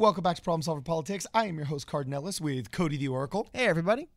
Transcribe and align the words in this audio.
Welcome 0.00 0.22
back 0.22 0.36
to 0.36 0.40
Problem 0.42 0.62
Solver 0.62 0.80
Politics. 0.80 1.26
I 1.34 1.44
am 1.44 1.56
your 1.56 1.66
host, 1.66 1.86
Cardinellis, 1.86 2.40
with 2.40 2.70
Cody 2.70 2.96
the 2.96 3.08
Oracle. 3.08 3.50
Hey, 3.52 3.66
everybody. 3.66 4.08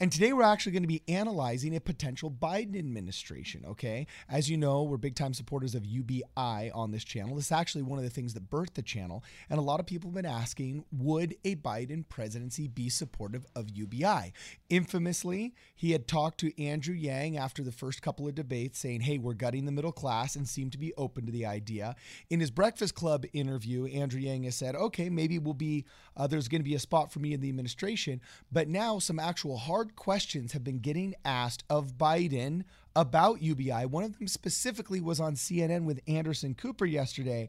And 0.00 0.10
today 0.10 0.32
we're 0.32 0.42
actually 0.42 0.72
going 0.72 0.82
to 0.82 0.88
be 0.88 1.02
analyzing 1.08 1.76
a 1.76 1.80
potential 1.80 2.30
Biden 2.30 2.78
administration. 2.78 3.64
Okay. 3.66 4.06
As 4.28 4.48
you 4.48 4.56
know, 4.56 4.82
we're 4.82 4.96
big 4.96 5.14
time 5.14 5.34
supporters 5.34 5.74
of 5.74 5.84
UBI 5.84 6.70
on 6.72 6.90
this 6.90 7.04
channel. 7.04 7.36
This 7.36 7.46
is 7.46 7.52
actually 7.52 7.82
one 7.82 7.98
of 7.98 8.04
the 8.04 8.10
things 8.10 8.34
that 8.34 8.50
birthed 8.50 8.74
the 8.74 8.82
channel. 8.82 9.24
And 9.50 9.58
a 9.58 9.62
lot 9.62 9.80
of 9.80 9.86
people 9.86 10.10
have 10.10 10.14
been 10.14 10.26
asking 10.26 10.84
would 10.92 11.36
a 11.44 11.56
Biden 11.56 12.08
presidency 12.08 12.68
be 12.68 12.88
supportive 12.88 13.46
of 13.54 13.70
UBI? 13.70 14.32
Infamously, 14.70 15.54
he 15.74 15.92
had 15.92 16.06
talked 16.08 16.38
to 16.40 16.62
Andrew 16.62 16.94
Yang 16.94 17.38
after 17.38 17.62
the 17.62 17.72
first 17.72 18.02
couple 18.02 18.26
of 18.26 18.34
debates 18.34 18.78
saying, 18.78 19.02
hey, 19.02 19.18
we're 19.18 19.34
gutting 19.34 19.64
the 19.64 19.72
middle 19.72 19.92
class 19.92 20.36
and 20.36 20.48
seemed 20.48 20.72
to 20.72 20.78
be 20.78 20.92
open 20.96 21.26
to 21.26 21.32
the 21.32 21.46
idea. 21.46 21.94
In 22.30 22.40
his 22.40 22.50
Breakfast 22.50 22.94
Club 22.94 23.24
interview, 23.32 23.86
Andrew 23.86 24.20
Yang 24.20 24.44
has 24.44 24.56
said, 24.56 24.74
okay, 24.74 25.10
maybe 25.10 25.38
we'll 25.38 25.54
be, 25.54 25.84
uh, 26.16 26.26
there's 26.26 26.48
going 26.48 26.60
to 26.60 26.68
be 26.68 26.74
a 26.74 26.80
spot 26.80 27.12
for 27.12 27.18
me 27.18 27.32
in 27.32 27.40
the 27.40 27.48
administration. 27.48 28.20
But 28.50 28.68
now 28.68 28.98
some 28.98 29.18
actual 29.18 29.56
hard 29.56 29.73
hard 29.74 29.96
questions 29.96 30.52
have 30.52 30.62
been 30.62 30.78
getting 30.78 31.16
asked 31.24 31.64
of 31.68 31.98
Biden 31.98 32.62
about 32.94 33.42
UBI. 33.42 33.86
One 33.86 34.04
of 34.04 34.16
them 34.16 34.28
specifically 34.28 35.00
was 35.00 35.18
on 35.18 35.34
CNN 35.34 35.82
with 35.82 35.98
Anderson 36.06 36.54
Cooper 36.54 36.86
yesterday. 36.86 37.48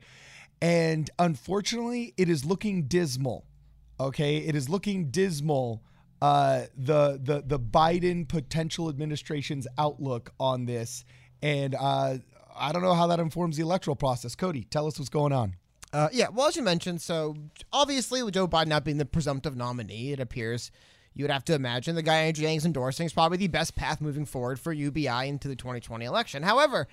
And 0.59 1.07
unfortunately, 1.19 2.15
it 2.17 2.27
is 2.27 2.43
looking 2.43 2.85
dismal. 2.85 3.45
Okay. 3.99 4.37
It 4.37 4.55
is 4.55 4.67
looking 4.67 5.11
dismal. 5.11 5.83
Uh, 6.19 6.63
the 6.75 7.19
the 7.21 7.43
the 7.45 7.59
Biden 7.59 8.27
potential 8.27 8.89
administration's 8.89 9.67
outlook 9.77 10.33
on 10.39 10.65
this, 10.65 11.05
and 11.43 11.75
uh, 11.75 12.15
I 12.57 12.71
don't 12.71 12.81
know 12.81 12.95
how 12.95 13.05
that 13.07 13.19
informs 13.19 13.57
the 13.57 13.61
electoral 13.61 13.95
process. 13.97 14.33
Cody, 14.33 14.63
tell 14.63 14.87
us 14.87 14.97
what's 14.97 15.09
going 15.09 15.33
on. 15.33 15.57
Uh, 15.93 16.07
yeah, 16.11 16.29
well, 16.33 16.47
as 16.47 16.55
you 16.55 16.63
mentioned, 16.63 17.01
so 17.01 17.35
obviously 17.71 18.23
with 18.23 18.33
Joe 18.33 18.47
Biden 18.47 18.67
not 18.67 18.83
being 18.85 18.97
the 18.97 19.05
presumptive 19.05 19.55
nominee, 19.55 20.13
it 20.13 20.19
appears 20.19 20.71
you 21.15 21.23
would 21.23 21.31
have 21.31 21.45
to 21.45 21.55
imagine 21.55 21.95
the 21.95 22.03
guy 22.03 22.17
Andrew 22.17 22.45
Yang's 22.45 22.65
endorsing 22.65 23.05
is 23.05 23.13
probably 23.13 23.37
the 23.37 23.47
best 23.47 23.75
path 23.75 24.01
moving 24.01 24.25
forward 24.25 24.59
for 24.59 24.73
UBI 24.73 25.27
into 25.27 25.47
the 25.47 25.55
2020 25.55 26.05
election. 26.05 26.43
However, 26.43 26.87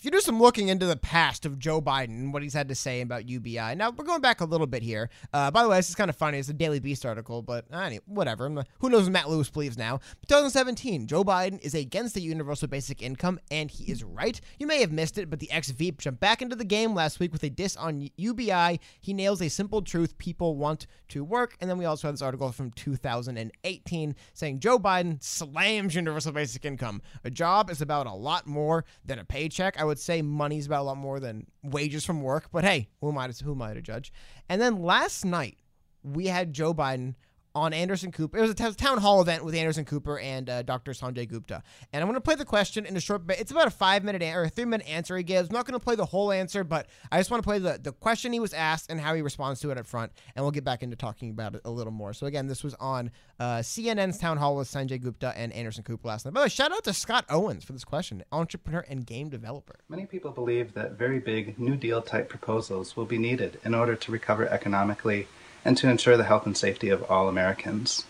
if 0.00 0.06
you 0.06 0.10
do 0.10 0.20
some 0.20 0.40
looking 0.40 0.68
into 0.68 0.86
the 0.86 0.96
past 0.96 1.44
of 1.44 1.58
Joe 1.58 1.82
Biden 1.82 2.04
and 2.04 2.32
what 2.32 2.42
he's 2.42 2.54
had 2.54 2.70
to 2.70 2.74
say 2.74 3.02
about 3.02 3.28
UBI, 3.28 3.74
now 3.74 3.90
we're 3.90 4.06
going 4.06 4.22
back 4.22 4.40
a 4.40 4.46
little 4.46 4.66
bit 4.66 4.82
here. 4.82 5.10
Uh, 5.30 5.50
by 5.50 5.62
the 5.62 5.68
way, 5.68 5.76
this 5.76 5.90
is 5.90 5.94
kind 5.94 6.08
of 6.08 6.16
funny. 6.16 6.38
It's 6.38 6.48
a 6.48 6.54
Daily 6.54 6.80
Beast 6.80 7.04
article, 7.04 7.42
but 7.42 7.66
anyway, 7.70 8.00
whatever. 8.06 8.48
Who 8.78 8.88
knows 8.88 9.02
what 9.02 9.12
Matt 9.12 9.28
Lewis 9.28 9.50
believes 9.50 9.76
now? 9.76 9.98
2017, 10.26 11.06
Joe 11.06 11.22
Biden 11.22 11.60
is 11.60 11.74
against 11.74 12.14
the 12.14 12.22
universal 12.22 12.66
basic 12.66 13.02
income, 13.02 13.38
and 13.50 13.70
he 13.70 13.92
is 13.92 14.02
right. 14.02 14.40
You 14.58 14.66
may 14.66 14.80
have 14.80 14.90
missed 14.90 15.18
it, 15.18 15.28
but 15.28 15.38
the 15.38 15.50
ex 15.50 15.68
Veep 15.68 16.00
jumped 16.00 16.18
back 16.18 16.40
into 16.40 16.56
the 16.56 16.64
game 16.64 16.94
last 16.94 17.20
week 17.20 17.30
with 17.30 17.42
a 17.42 17.50
diss 17.50 17.76
on 17.76 18.08
UBI. 18.16 18.80
He 19.02 19.12
nails 19.12 19.42
a 19.42 19.50
simple 19.50 19.82
truth: 19.82 20.16
people 20.16 20.56
want 20.56 20.86
to 21.08 21.22
work. 21.22 21.58
And 21.60 21.68
then 21.68 21.76
we 21.76 21.84
also 21.84 22.08
have 22.08 22.14
this 22.14 22.22
article 22.22 22.50
from 22.52 22.70
2018 22.70 24.16
saying 24.32 24.60
Joe 24.60 24.78
Biden 24.78 25.22
slams 25.22 25.94
universal 25.94 26.32
basic 26.32 26.64
income. 26.64 27.02
A 27.22 27.30
job 27.30 27.68
is 27.68 27.82
about 27.82 28.06
a 28.06 28.14
lot 28.14 28.46
more 28.46 28.86
than 29.04 29.18
a 29.18 29.24
paycheck. 29.26 29.78
I 29.78 29.89
would 29.90 29.98
say 29.98 30.22
money's 30.22 30.66
about 30.66 30.82
a 30.82 30.84
lot 30.84 30.96
more 30.96 31.20
than 31.20 31.46
wages 31.62 32.04
from 32.04 32.22
work, 32.22 32.48
but 32.52 32.64
hey, 32.64 32.88
who 33.00 33.10
am 33.10 33.18
I 33.18 33.28
to, 33.28 33.44
who 33.44 33.52
am 33.52 33.62
I 33.62 33.74
to 33.74 33.82
judge? 33.82 34.12
And 34.48 34.60
then 34.60 34.82
last 34.82 35.24
night, 35.24 35.58
we 36.02 36.26
had 36.26 36.52
Joe 36.52 36.72
Biden 36.72 37.14
on 37.54 37.72
Anderson 37.72 38.12
Cooper. 38.12 38.38
It 38.38 38.42
was 38.42 38.50
a 38.50 38.54
town 38.74 38.98
hall 38.98 39.20
event 39.20 39.44
with 39.44 39.54
Anderson 39.54 39.84
Cooper 39.84 40.18
and 40.18 40.48
uh, 40.48 40.62
Dr. 40.62 40.92
Sanjay 40.92 41.28
Gupta. 41.28 41.62
And 41.92 42.02
I'm 42.02 42.08
going 42.08 42.14
to 42.14 42.20
play 42.20 42.34
the 42.34 42.44
question 42.44 42.86
in 42.86 42.96
a 42.96 43.00
short 43.00 43.26
bit. 43.26 43.40
It's 43.40 43.50
about 43.50 43.66
a 43.66 43.70
five 43.70 44.04
minute 44.04 44.22
an- 44.22 44.36
or 44.36 44.44
a 44.44 44.48
three 44.48 44.64
minute 44.64 44.88
answer 44.88 45.16
he 45.16 45.22
gives. 45.22 45.48
I'm 45.48 45.54
not 45.54 45.66
going 45.66 45.78
to 45.78 45.84
play 45.84 45.96
the 45.96 46.04
whole 46.06 46.32
answer, 46.32 46.64
but 46.64 46.86
I 47.10 47.18
just 47.18 47.30
want 47.30 47.42
to 47.42 47.46
play 47.46 47.58
the, 47.58 47.78
the 47.82 47.92
question 47.92 48.32
he 48.32 48.40
was 48.40 48.54
asked 48.54 48.90
and 48.90 49.00
how 49.00 49.14
he 49.14 49.22
responds 49.22 49.60
to 49.60 49.70
it 49.70 49.78
up 49.78 49.86
front. 49.86 50.12
And 50.34 50.44
we'll 50.44 50.52
get 50.52 50.64
back 50.64 50.82
into 50.82 50.96
talking 50.96 51.30
about 51.30 51.54
it 51.54 51.62
a 51.64 51.70
little 51.70 51.92
more. 51.92 52.12
So, 52.12 52.26
again, 52.26 52.46
this 52.46 52.62
was 52.62 52.74
on 52.74 53.10
uh, 53.38 53.58
CNN's 53.58 54.18
town 54.18 54.36
hall 54.36 54.56
with 54.56 54.68
Sanjay 54.68 55.00
Gupta 55.00 55.32
and 55.36 55.52
Anderson 55.52 55.82
Cooper 55.82 56.08
last 56.08 56.24
night. 56.24 56.34
By 56.34 56.40
the 56.40 56.44
way, 56.44 56.48
shout 56.50 56.72
out 56.72 56.84
to 56.84 56.92
Scott 56.92 57.24
Owens 57.28 57.64
for 57.64 57.72
this 57.72 57.84
question, 57.84 58.22
entrepreneur 58.32 58.84
and 58.88 59.06
game 59.06 59.28
developer. 59.28 59.80
Many 59.88 60.06
people 60.06 60.30
believe 60.30 60.74
that 60.74 60.92
very 60.92 61.18
big 61.18 61.58
New 61.58 61.76
Deal 61.76 62.02
type 62.02 62.28
proposals 62.28 62.96
will 62.96 63.06
be 63.06 63.18
needed 63.18 63.58
in 63.64 63.74
order 63.74 63.96
to 63.96 64.12
recover 64.12 64.48
economically 64.48 65.26
and 65.64 65.76
to 65.76 65.88
ensure 65.88 66.16
the 66.16 66.24
health 66.24 66.46
and 66.46 66.56
safety 66.56 66.88
of 66.88 67.02
all 67.10 67.28
Americans. 67.28 68.04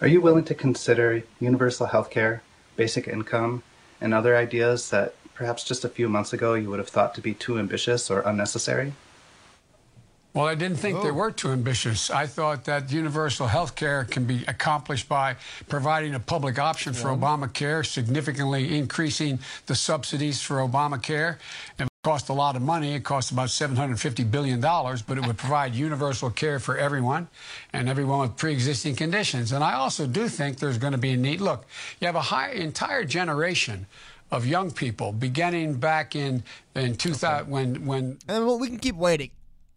Are 0.00 0.06
you 0.06 0.20
willing 0.20 0.44
to 0.44 0.54
consider 0.54 1.22
universal 1.40 1.86
health 1.86 2.10
care, 2.10 2.42
basic 2.76 3.06
income, 3.06 3.62
and 4.00 4.14
other 4.14 4.36
ideas 4.36 4.90
that 4.90 5.14
perhaps 5.34 5.64
just 5.64 5.84
a 5.84 5.88
few 5.88 6.08
months 6.08 6.32
ago 6.32 6.54
you 6.54 6.70
would 6.70 6.78
have 6.78 6.88
thought 6.88 7.14
to 7.14 7.20
be 7.20 7.34
too 7.34 7.58
ambitious 7.58 8.10
or 8.10 8.20
unnecessary? 8.20 8.92
Well, 10.32 10.46
I 10.46 10.54
didn't 10.54 10.78
think 10.78 10.98
oh. 10.98 11.02
they 11.02 11.10
were 11.10 11.32
too 11.32 11.50
ambitious. 11.50 12.08
I 12.08 12.26
thought 12.26 12.64
that 12.66 12.92
universal 12.92 13.48
health 13.48 13.74
care 13.74 14.04
can 14.04 14.24
be 14.24 14.44
accomplished 14.46 15.08
by 15.08 15.36
providing 15.68 16.14
a 16.14 16.20
public 16.20 16.58
option 16.58 16.92
for 16.92 17.08
yeah. 17.08 17.16
Obamacare, 17.16 17.84
significantly 17.84 18.78
increasing 18.78 19.40
the 19.66 19.74
subsidies 19.74 20.40
for 20.40 20.58
Obamacare. 20.58 21.38
And 21.78 21.89
cost 22.02 22.30
a 22.30 22.32
lot 22.32 22.56
of 22.56 22.62
money. 22.62 22.94
It 22.94 23.04
costs 23.04 23.30
about 23.30 23.48
$750 23.48 24.30
billion, 24.30 24.58
but 24.58 25.18
it 25.18 25.26
would 25.26 25.36
provide 25.36 25.74
universal 25.74 26.30
care 26.30 26.58
for 26.58 26.78
everyone 26.78 27.28
and 27.74 27.90
everyone 27.90 28.20
with 28.20 28.36
pre-existing 28.38 28.96
conditions. 28.96 29.52
And 29.52 29.62
I 29.62 29.74
also 29.74 30.06
do 30.06 30.26
think 30.28 30.58
there's 30.58 30.78
going 30.78 30.92
to 30.92 30.98
be 30.98 31.10
a 31.10 31.16
need. 31.18 31.42
Look, 31.42 31.66
you 32.00 32.06
have 32.06 32.16
a 32.16 32.22
high, 32.22 32.52
entire 32.52 33.04
generation 33.04 33.86
of 34.30 34.46
young 34.46 34.70
people 34.70 35.12
beginning 35.12 35.74
back 35.74 36.14
in 36.14 36.42
in 36.76 36.94
2000 36.94 37.40
okay. 37.42 37.50
when 37.50 37.84
when 37.84 38.16
and 38.28 38.46
well, 38.46 38.60
we 38.60 38.68
can 38.68 38.78
keep 38.78 38.94
waiting 38.94 39.30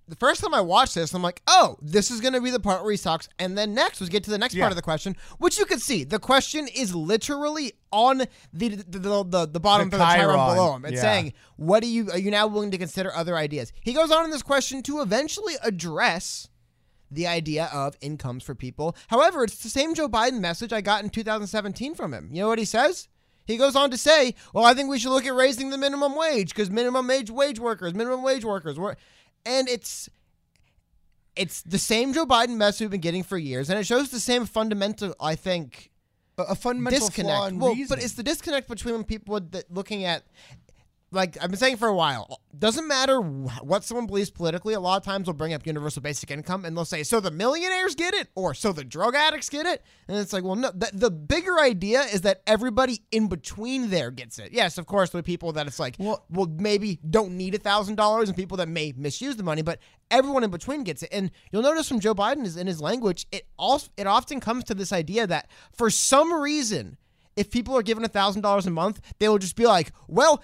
the 0.08 0.16
first 0.16 0.42
time 0.42 0.54
I 0.54 0.62
watched 0.62 0.96
this, 0.96 1.14
I'm 1.14 1.22
like, 1.22 1.42
oh, 1.48 1.78
this 1.82 2.12
is 2.12 2.20
going 2.20 2.34
to 2.34 2.42
be 2.42 2.50
the 2.50 2.60
part 2.60 2.84
where 2.84 2.92
he 2.92 2.98
talks. 2.98 3.30
And 3.40 3.58
then 3.58 3.74
next 3.74 4.00
was 4.00 4.10
get 4.10 4.24
to 4.26 4.32
the 4.32 4.38
next 4.38 4.54
yeah. 4.54 4.64
part 4.64 4.72
of 4.72 4.76
the 4.76 4.82
question, 4.82 5.16
which 5.38 5.58
you 5.58 5.66
can 5.66 5.80
see. 5.80 6.04
The 6.04 6.20
question 6.20 6.68
is 6.68 6.94
literally 6.94 7.74
on 7.92 8.20
the 8.52 8.70
the, 8.70 9.00
the, 9.00 9.24
the, 9.24 9.48
the 9.48 9.60
bottom 9.60 9.90
the 9.90 9.96
of 9.96 10.00
the 10.00 10.06
chyron 10.06 10.56
below 10.56 10.76
him. 10.76 10.86
It's 10.86 10.96
yeah. 10.96 11.02
saying, 11.02 11.34
what 11.56 11.82
do 11.82 11.88
you, 11.88 12.12
are 12.12 12.18
you 12.18 12.32
now 12.32 12.48
willing 12.48 12.72
to 12.72 12.78
consider 12.78 13.14
other 13.14 13.38
ideas? 13.38 13.72
He 13.82 13.94
goes 13.94 14.12
on 14.12 14.26
in 14.26 14.32
this 14.32 14.44
question 14.44 14.84
to 14.84 15.02
eventually 15.02 15.56
address 15.64 16.50
the 17.10 17.28
idea 17.28 17.70
of 17.72 17.96
incomes 18.02 18.44
for 18.44 18.56
people. 18.56 18.96
However, 19.08 19.44
it's 19.44 19.62
the 19.62 19.70
same 19.70 19.94
Joe 19.94 20.10
Biden 20.10 20.40
message 20.40 20.74
I 20.74 20.82
got 20.82 21.04
in 21.04 21.10
2017 21.10 21.96
from 21.96 22.14
him. 22.14 22.30
You 22.32 22.42
know 22.42 22.48
what 22.48 22.60
he 22.60 22.66
says? 22.66 23.08
He 23.46 23.58
goes 23.58 23.76
on 23.76 23.92
to 23.92 23.98
say, 23.98 24.36
well, 24.54 24.66
I 24.66 24.74
think 24.74 24.90
we 24.90 24.98
should 24.98 25.12
look 25.12 25.26
at 25.26 25.36
raising 25.36 25.70
the 25.70 25.78
minimum 25.78 26.16
wage 26.16 26.50
because 26.50 26.70
minimum 26.70 27.08
wage 27.08 27.30
wage 27.30 27.60
workers, 27.60 27.94
minimum 27.94 28.24
wage 28.24 28.46
workers, 28.46 28.80
and 29.46 29.68
it's 29.70 30.10
it's 31.36 31.62
the 31.64 31.78
same 31.78 32.14
Joe 32.14 32.26
Biden 32.26 32.58
mess 32.58 32.80
we've 32.80 32.90
been 32.90 33.02
getting 33.02 33.24
for 33.24 33.38
years, 33.38 33.70
and 33.70 33.80
it 33.80 33.86
shows 33.86 34.12
the 34.12 34.20
same 34.20 34.46
fundamental, 34.46 35.16
I 35.20 35.36
think, 35.36 35.92
a 36.38 36.56
fundamental 36.56 37.00
disconnect. 37.00 37.56
well, 37.56 37.76
but 37.90 38.04
it's 38.04 38.14
the 38.14 38.24
disconnect 38.24 38.68
between 38.68 39.04
people 39.04 39.40
that 39.40 39.72
looking 39.72 40.06
at 40.06 40.24
like 41.14 41.38
I've 41.42 41.50
been 41.50 41.60
saying 41.60 41.78
for 41.78 41.88
a 41.88 41.96
while, 41.96 42.42
doesn't 42.58 42.88
matter 42.88 43.20
what 43.22 43.84
someone 43.84 44.08
believes 44.08 44.30
politically. 44.30 44.74
A 44.74 44.80
lot 44.80 44.98
of 44.98 45.04
times 45.04 45.26
they'll 45.26 45.34
bring 45.34 45.54
up 45.54 45.66
universal 45.66 46.02
basic 46.02 46.32
income 46.32 46.66
and 46.66 46.76
they'll 46.76 46.86
say, 46.86 47.04
"So 47.04 47.20
the 47.20 47.32
millionaires 47.32 47.96
get 47.96 48.14
it, 48.14 48.30
or 48.36 48.54
so 48.54 48.72
the 48.72 48.84
drug 48.84 49.16
addicts 49.16 49.50
get 49.50 49.66
it," 49.66 49.84
and 50.08 50.18
it's 50.18 50.34
like, 50.34 50.44
well, 50.44 50.56
no. 50.56 50.72
The, 50.72 50.90
the 50.94 51.12
bigger 51.12 51.60
idea 51.60 52.02
is 52.02 52.22
that 52.22 52.42
everybody 52.48 53.04
in 53.12 53.28
between 53.28 53.90
there 53.90 54.12
gets 54.12 54.40
it. 54.40 54.52
Yes, 54.52 54.78
of 54.78 54.88
course, 54.88 55.12
there 55.12 55.20
are 55.20 55.24
people 55.24 55.52
that 55.54 55.68
it's 55.68 55.80
like, 55.80 55.96
well, 56.00 56.26
well 56.30 56.48
maybe 56.58 57.00
don't 57.10 57.38
need 57.38 57.56
a 57.56 57.60
thousand 57.60 57.96
dollars, 57.96 58.30
and 58.30 58.38
people 58.38 58.58
that 58.58 58.68
may 58.68 58.94
misuse 58.98 59.36
the 59.36 59.44
money, 59.44 59.62
but 59.62 59.80
everyone 60.10 60.44
in 60.44 60.50
between 60.52 60.84
gets 60.84 61.04
it. 61.04 61.10
And 61.12 61.32
you'll 61.52 61.62
notice 61.62 61.88
from 61.88 62.00
Joe 62.00 62.16
Biden 62.16 62.46
is 62.46 62.58
in 62.58 62.68
his 62.68 62.82
language, 62.82 63.28
it 63.32 63.48
also 63.58 63.90
it 63.98 64.08
often 64.08 64.40
comes 64.40 64.64
to 64.66 64.74
this 64.74 64.92
idea 64.92 65.28
that 65.28 65.50
for 65.74 65.90
some 65.90 66.34
reason 66.34 66.98
if 67.36 67.50
people 67.50 67.76
are 67.76 67.84
given 67.84 68.04
a 68.04 68.10
$1,000 68.10 68.66
a 68.66 68.70
month, 68.70 69.02
they 69.20 69.28
will 69.28 69.38
just 69.38 69.56
be 69.56 69.66
like, 69.66 69.92
well, 70.08 70.44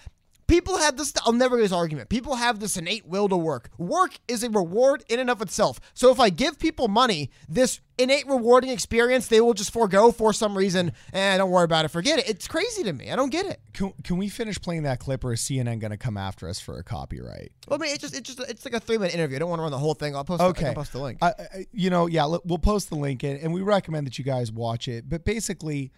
people 0.49 0.77
have 0.77 0.97
this 0.97 1.13
i'll 1.25 1.33
never 1.33 1.57
get 1.57 1.63
this 1.63 1.71
argument. 1.71 2.09
People 2.09 2.35
have 2.35 2.59
this 2.59 2.75
innate 2.75 3.05
will 3.05 3.29
to 3.29 3.37
work. 3.37 3.69
Work 3.77 4.19
is 4.27 4.43
a 4.43 4.49
reward 4.49 5.03
in 5.07 5.19
and 5.19 5.29
of 5.29 5.41
itself. 5.41 5.79
So 5.93 6.11
if 6.11 6.19
i 6.19 6.29
give 6.29 6.59
people 6.59 6.87
money 6.87 7.29
this 7.47 7.79
innate 7.97 8.25
rewarding 8.27 8.69
experience 8.69 9.27
they 9.27 9.41
will 9.41 9.53
just 9.53 9.73
forego 9.73 10.11
for 10.11 10.31
some 10.31 10.57
reason 10.57 10.93
and 11.11 11.39
don't 11.39 11.51
worry 11.51 11.65
about 11.65 11.85
it 11.85 11.89
forget 11.89 12.19
it. 12.19 12.27
It's 12.29 12.47
crazy 12.47 12.83
to 12.83 12.93
me. 12.93 13.11
I 13.11 13.15
don't 13.15 13.29
get 13.29 13.45
it. 13.45 13.59
Can, 13.73 13.93
can 14.03 14.17
we 14.17 14.29
finish 14.29 14.59
playing 14.59 14.83
that 14.83 14.99
clip 14.99 15.23
or 15.23 15.33
is 15.33 15.41
cnn 15.41 15.79
going 15.79 15.91
to 15.91 15.97
come 15.97 16.17
after 16.17 16.49
us 16.49 16.59
for 16.59 16.77
a 16.77 16.83
copyright? 16.83 17.51
Well 17.67 17.79
i 17.79 17.81
mean 17.81 17.93
it's 17.93 18.01
just 18.01 18.15
it's 18.15 18.33
just 18.35 18.49
it's 18.49 18.65
like 18.65 18.73
a 18.73 18.79
three 18.79 18.97
minute 18.97 19.13
interview. 19.13 19.37
I 19.37 19.39
don't 19.39 19.49
want 19.49 19.59
to 19.59 19.63
run 19.63 19.71
the 19.71 19.77
whole 19.77 19.93
thing. 19.93 20.15
I'll 20.15 20.25
post 20.25 20.41
okay. 20.41 20.67
I'll 20.67 20.75
post 20.75 20.93
the 20.93 20.99
link. 20.99 21.19
Uh, 21.21 21.31
you 21.71 21.89
know 21.89 22.07
yeah 22.07 22.25
we'll 22.25 22.57
post 22.57 22.89
the 22.89 22.95
link 22.95 23.23
and, 23.23 23.39
and 23.39 23.53
we 23.53 23.61
recommend 23.61 24.07
that 24.07 24.17
you 24.17 24.25
guys 24.25 24.51
watch 24.51 24.87
it. 24.87 25.07
But 25.07 25.25
basically 25.25 25.91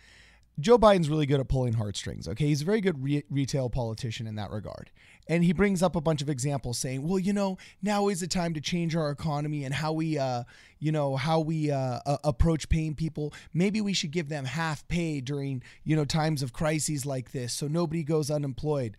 Joe 0.60 0.78
Biden's 0.78 1.10
really 1.10 1.26
good 1.26 1.40
at 1.40 1.48
pulling 1.48 1.74
heartstrings. 1.74 2.28
Okay, 2.28 2.48
he's 2.48 2.62
a 2.62 2.66
very 2.66 2.82
good 2.82 3.02
re- 3.04 3.24
retail 3.30 3.70
politician 3.70 4.28
in 4.28 4.36
that 4.36 4.52
regard. 4.52 4.92
And 5.28 5.44
he 5.44 5.54
brings 5.54 5.82
up 5.82 5.96
a 5.96 6.02
bunch 6.02 6.22
of 6.22 6.30
examples 6.30 6.78
saying, 6.78 7.08
"Well, 7.08 7.20
you 7.20 7.32
know, 7.32 7.58
now 7.82 8.10
is 8.10 8.20
the 8.20 8.28
time 8.28 8.54
to 8.56 8.62
change 8.62 8.96
our 8.96 9.10
economy 9.12 9.64
and 9.64 9.74
how 9.74 9.94
we, 9.94 10.18
uh, 10.18 10.44
you 10.80 10.92
know, 10.92 11.16
how 11.16 11.40
we 11.40 11.72
uh, 11.72 12.00
uh, 12.06 12.18
approach 12.24 12.70
paying 12.70 12.96
people. 12.96 13.34
Maybe 13.54 13.82
we 13.82 13.94
should 13.94 14.12
give 14.12 14.30
them 14.30 14.46
half 14.46 14.88
pay 14.88 15.22
during, 15.22 15.64
you 15.84 15.96
know, 15.96 16.06
times 16.06 16.44
of 16.44 16.54
crises 16.54 17.06
like 17.06 17.32
this, 17.32 17.54
so 17.54 17.68
nobody 17.68 18.04
goes 18.04 18.30
unemployed." 18.30 18.98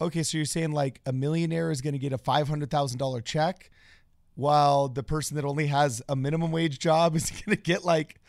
Okay, 0.00 0.22
so 0.22 0.38
you're 0.38 0.46
saying 0.46 0.72
like 0.72 1.00
a 1.06 1.12
millionaire 1.12 1.70
is 1.70 1.80
going 1.80 1.94
to 1.94 1.98
get 1.98 2.12
a 2.12 2.18
five 2.18 2.48
hundred 2.48 2.70
thousand 2.70 2.98
dollar 2.98 3.20
check? 3.20 3.70
while 4.38 4.86
the 4.86 5.02
person 5.02 5.34
that 5.34 5.44
only 5.44 5.66
has 5.66 6.00
a 6.08 6.14
minimum 6.14 6.52
wage 6.52 6.78
job 6.78 7.16
is 7.16 7.28
going 7.44 7.56
to 7.56 7.60
get 7.60 7.84
like 7.84 8.20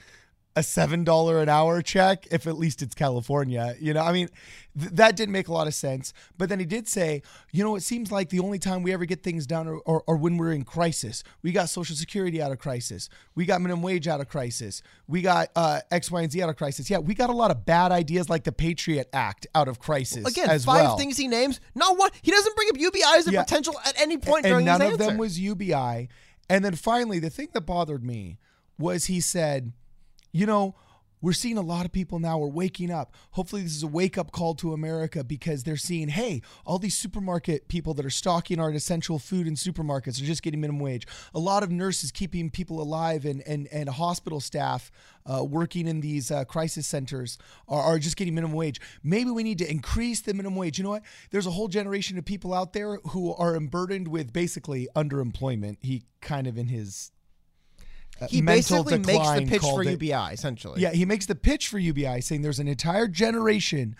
a 0.55 0.63
seven 0.63 1.03
dollar 1.03 1.41
an 1.41 1.47
hour 1.47 1.81
check 1.81 2.27
if 2.31 2.45
at 2.47 2.57
least 2.57 2.81
it's 2.81 2.95
California. 2.95 3.75
You 3.79 3.93
know, 3.93 4.01
I 4.01 4.11
mean, 4.11 4.29
th- 4.77 4.91
that 4.93 5.15
didn't 5.15 5.31
make 5.31 5.47
a 5.47 5.53
lot 5.53 5.67
of 5.67 5.73
sense. 5.73 6.11
But 6.37 6.49
then 6.49 6.59
he 6.59 6.65
did 6.65 6.87
say, 6.87 7.21
you 7.51 7.63
know, 7.63 7.75
it 7.75 7.81
seems 7.83 8.11
like 8.11 8.29
the 8.29 8.39
only 8.39 8.59
time 8.59 8.81
we 8.83 8.91
ever 8.91 9.05
get 9.05 9.23
things 9.23 9.45
done 9.45 9.67
or, 9.67 9.77
or, 9.85 10.03
or 10.07 10.17
when 10.17 10.37
we're 10.37 10.51
in 10.51 10.63
crisis. 10.65 11.23
We 11.43 11.51
got 11.51 11.69
Social 11.69 11.95
Security 11.95 12.41
out 12.41 12.51
of 12.51 12.59
crisis. 12.59 13.09
We 13.35 13.45
got 13.45 13.61
minimum 13.61 13.83
wage 13.83 14.07
out 14.07 14.19
of 14.21 14.27
crisis. 14.27 14.81
We 15.07 15.21
got 15.21 15.49
uh, 15.55 15.81
X, 15.91 16.11
Y, 16.11 16.21
and 16.23 16.31
Z 16.31 16.41
out 16.41 16.49
of 16.49 16.57
crisis. 16.57 16.89
Yeah, 16.89 16.97
we 16.97 17.13
got 17.13 17.29
a 17.29 17.33
lot 17.33 17.51
of 17.51 17.65
bad 17.65 17.91
ideas 17.91 18.29
like 18.29 18.43
the 18.43 18.51
Patriot 18.51 19.07
Act 19.13 19.47
out 19.55 19.67
of 19.67 19.79
crisis. 19.79 20.25
Again, 20.27 20.47
five 20.59 20.65
well. 20.65 20.97
things 20.97 21.15
he 21.15 21.27
names. 21.27 21.61
Not 21.75 21.97
one. 21.97 22.09
He 22.21 22.31
doesn't 22.31 22.55
bring 22.55 22.69
up 22.69 22.77
UBI 22.77 23.01
as 23.17 23.27
a 23.27 23.31
Yeah. 23.31 23.43
potential 23.43 23.75
at 23.85 23.99
any 24.01 24.17
point 24.17 24.45
and 24.45 24.51
during 24.53 24.65
none 24.65 24.81
his 24.81 24.95
of 24.95 24.99
answer. 25.01 25.11
them 25.11 25.17
was 25.19 25.39
UBI. 25.39 26.09
And 26.49 26.65
then 26.65 26.75
finally, 26.75 27.19
the 27.19 27.29
thing 27.29 27.49
that 27.53 27.61
bothered 27.61 28.03
me 28.03 28.39
was 28.79 29.05
he 29.05 29.21
said, 29.21 29.73
you 30.31 30.45
know, 30.45 30.75
we're 31.21 31.33
seeing 31.33 31.57
a 31.57 31.61
lot 31.61 31.85
of 31.85 31.91
people 31.91 32.19
now 32.19 32.41
are 32.41 32.47
waking 32.47 32.91
up. 32.91 33.13
Hopefully, 33.31 33.61
this 33.61 33.75
is 33.75 33.83
a 33.83 33.87
wake 33.87 34.17
up 34.17 34.31
call 34.31 34.55
to 34.55 34.73
America 34.73 35.23
because 35.23 35.63
they're 35.63 35.77
seeing, 35.77 36.07
hey, 36.07 36.41
all 36.65 36.79
these 36.79 36.95
supermarket 36.97 37.67
people 37.67 37.93
that 37.95 38.05
are 38.05 38.09
stocking 38.09 38.59
our 38.59 38.71
essential 38.71 39.19
food 39.19 39.47
in 39.47 39.55
supermarkets 39.55 40.21
are 40.21 40.25
just 40.25 40.43
getting 40.43 40.61
minimum 40.61 40.79
wage. 40.79 41.05
A 41.33 41.39
lot 41.39 41.63
of 41.63 41.71
nurses 41.71 42.11
keeping 42.11 42.49
people 42.49 42.81
alive 42.81 43.25
and 43.25 43.41
and 43.45 43.67
and 43.71 43.89
hospital 43.89 44.39
staff 44.39 44.91
uh, 45.25 45.43
working 45.43 45.87
in 45.87 45.99
these 46.01 46.31
uh, 46.31 46.45
crisis 46.45 46.87
centers 46.87 47.37
are, 47.67 47.81
are 47.81 47.99
just 47.99 48.15
getting 48.15 48.35
minimum 48.35 48.55
wage. 48.55 48.79
Maybe 49.03 49.29
we 49.29 49.43
need 49.43 49.57
to 49.57 49.69
increase 49.69 50.21
the 50.21 50.33
minimum 50.33 50.55
wage. 50.55 50.77
You 50.77 50.85
know 50.85 50.91
what? 50.91 51.03
There's 51.31 51.47
a 51.47 51.51
whole 51.51 51.67
generation 51.67 52.17
of 52.17 52.25
people 52.25 52.53
out 52.53 52.73
there 52.73 52.97
who 53.09 53.33
are 53.35 53.59
burdened 53.59 54.07
with 54.07 54.31
basically 54.31 54.87
underemployment. 54.95 55.77
He 55.81 56.03
kind 56.21 56.47
of 56.47 56.57
in 56.57 56.67
his 56.67 57.11
he 58.29 58.41
mental 58.41 58.83
basically 58.83 59.13
makes 59.13 59.29
the 59.31 59.45
pitch 59.45 59.61
for 59.61 59.83
it- 59.83 59.91
UBI 59.91 60.31
essentially. 60.33 60.81
yeah, 60.81 60.91
he 60.91 61.05
makes 61.05 61.25
the 61.25 61.35
pitch 61.35 61.67
for 61.67 61.79
UBI 61.79 62.19
saying 62.21 62.41
there's 62.41 62.59
an 62.59 62.67
entire 62.67 63.07
generation 63.07 63.95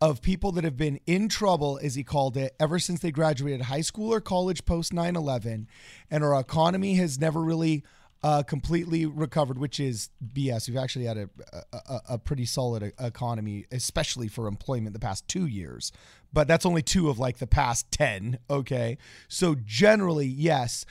of 0.00 0.22
people 0.22 0.50
that 0.52 0.64
have 0.64 0.78
been 0.78 0.98
in 1.06 1.28
trouble, 1.28 1.78
as 1.82 1.94
he 1.94 2.02
called 2.02 2.36
it, 2.36 2.54
ever 2.58 2.78
since 2.78 3.00
they 3.00 3.10
graduated 3.10 3.62
high 3.62 3.82
school 3.82 4.12
or 4.12 4.20
college 4.20 4.64
post 4.64 4.92
9 4.94 5.14
11. 5.14 5.68
And 6.10 6.24
our 6.24 6.40
economy 6.40 6.94
has 6.94 7.18
never 7.20 7.42
really 7.42 7.84
uh, 8.22 8.42
completely 8.42 9.04
recovered, 9.06 9.58
which 9.58 9.78
is 9.78 10.08
BS. 10.34 10.68
We've 10.68 10.78
actually 10.78 11.04
had 11.06 11.18
a, 11.18 11.30
a, 11.72 12.00
a- 12.10 12.18
pretty 12.18 12.46
solid 12.46 12.92
economy, 12.98 13.66
especially 13.70 14.28
for 14.28 14.46
employment, 14.46 14.94
the 14.94 15.00
past 15.00 15.28
two 15.28 15.46
years. 15.46 15.92
But 16.32 16.46
that's 16.48 16.64
only 16.64 16.82
two 16.82 17.10
of 17.10 17.18
like 17.18 17.38
the 17.38 17.46
past 17.46 17.90
10. 17.92 18.38
Okay. 18.48 18.96
So 19.28 19.54
generally, 19.64 20.26
yes, 20.26 20.84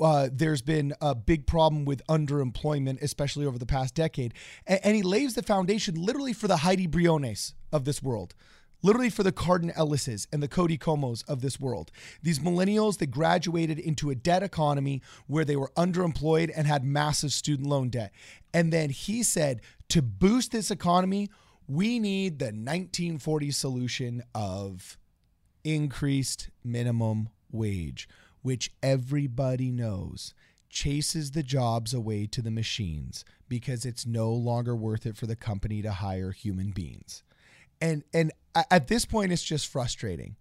uh, 0.00 0.28
there's 0.32 0.62
been 0.62 0.94
a 1.00 1.14
big 1.14 1.46
problem 1.46 1.84
with 1.84 2.06
underemployment, 2.08 3.02
especially 3.02 3.46
over 3.46 3.58
the 3.58 3.66
past 3.66 3.94
decade. 3.94 4.34
And, 4.66 4.94
he 4.96 5.02
lays 5.02 5.34
the 5.34 5.42
foundation 5.42 5.94
literally 5.96 6.32
for 6.32 6.48
the 6.48 6.58
Heidi 6.58 6.86
Briones 6.86 7.54
of 7.72 7.84
this 7.84 8.02
world, 8.02 8.34
literally 8.82 9.10
for 9.10 9.22
the 9.22 9.32
Cardin 9.32 9.74
Ellises 9.74 10.26
and 10.32 10.42
the 10.42 10.48
Cody 10.48 10.78
Comos 10.78 11.28
of 11.28 11.40
this 11.40 11.60
world. 11.60 11.90
These 12.22 12.38
millennials 12.38 12.98
that 12.98 13.10
graduated 13.10 13.78
into 13.78 14.10
a 14.10 14.14
debt 14.14 14.42
economy 14.42 15.02
where 15.26 15.44
they 15.44 15.56
were 15.56 15.72
underemployed 15.76 16.50
and 16.54 16.66
had 16.66 16.84
massive 16.84 17.32
student 17.32 17.68
loan 17.68 17.90
debt. 17.90 18.12
And 18.52 18.72
then 18.72 18.90
he 18.90 19.22
said, 19.22 19.60
to 19.90 20.00
boost 20.00 20.52
this 20.52 20.70
economy, 20.70 21.28
we 21.66 21.98
need 21.98 22.38
the 22.38 22.46
1940 22.46 23.50
solution 23.50 24.22
of 24.34 24.98
increased 25.64 26.50
minimum 26.62 27.30
wage, 27.50 28.08
which 28.44 28.70
everybody 28.82 29.70
knows 29.70 30.34
chases 30.68 31.30
the 31.30 31.42
jobs 31.42 31.94
away 31.94 32.26
to 32.26 32.42
the 32.42 32.50
machines 32.50 33.24
because 33.48 33.86
it's 33.86 34.04
no 34.04 34.30
longer 34.32 34.76
worth 34.76 35.06
it 35.06 35.16
for 35.16 35.26
the 35.26 35.34
company 35.36 35.80
to 35.80 35.90
hire 35.90 36.30
human 36.30 36.70
beings. 36.72 37.22
And 37.80 38.04
and 38.12 38.32
at 38.70 38.88
this 38.88 39.06
point 39.06 39.32
it's 39.32 39.42
just 39.42 39.66
frustrating. 39.66 40.36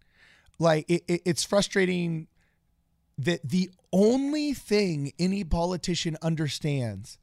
Like 0.60 0.86
it, 0.90 1.04
it- 1.08 1.22
it's 1.26 1.44
frustrating 1.46 2.28
that 3.18 3.48
the 3.48 3.72
only 3.94 4.54
thing 4.54 5.14
any 5.18 5.44
politician 5.46 6.18
understands 6.22 7.18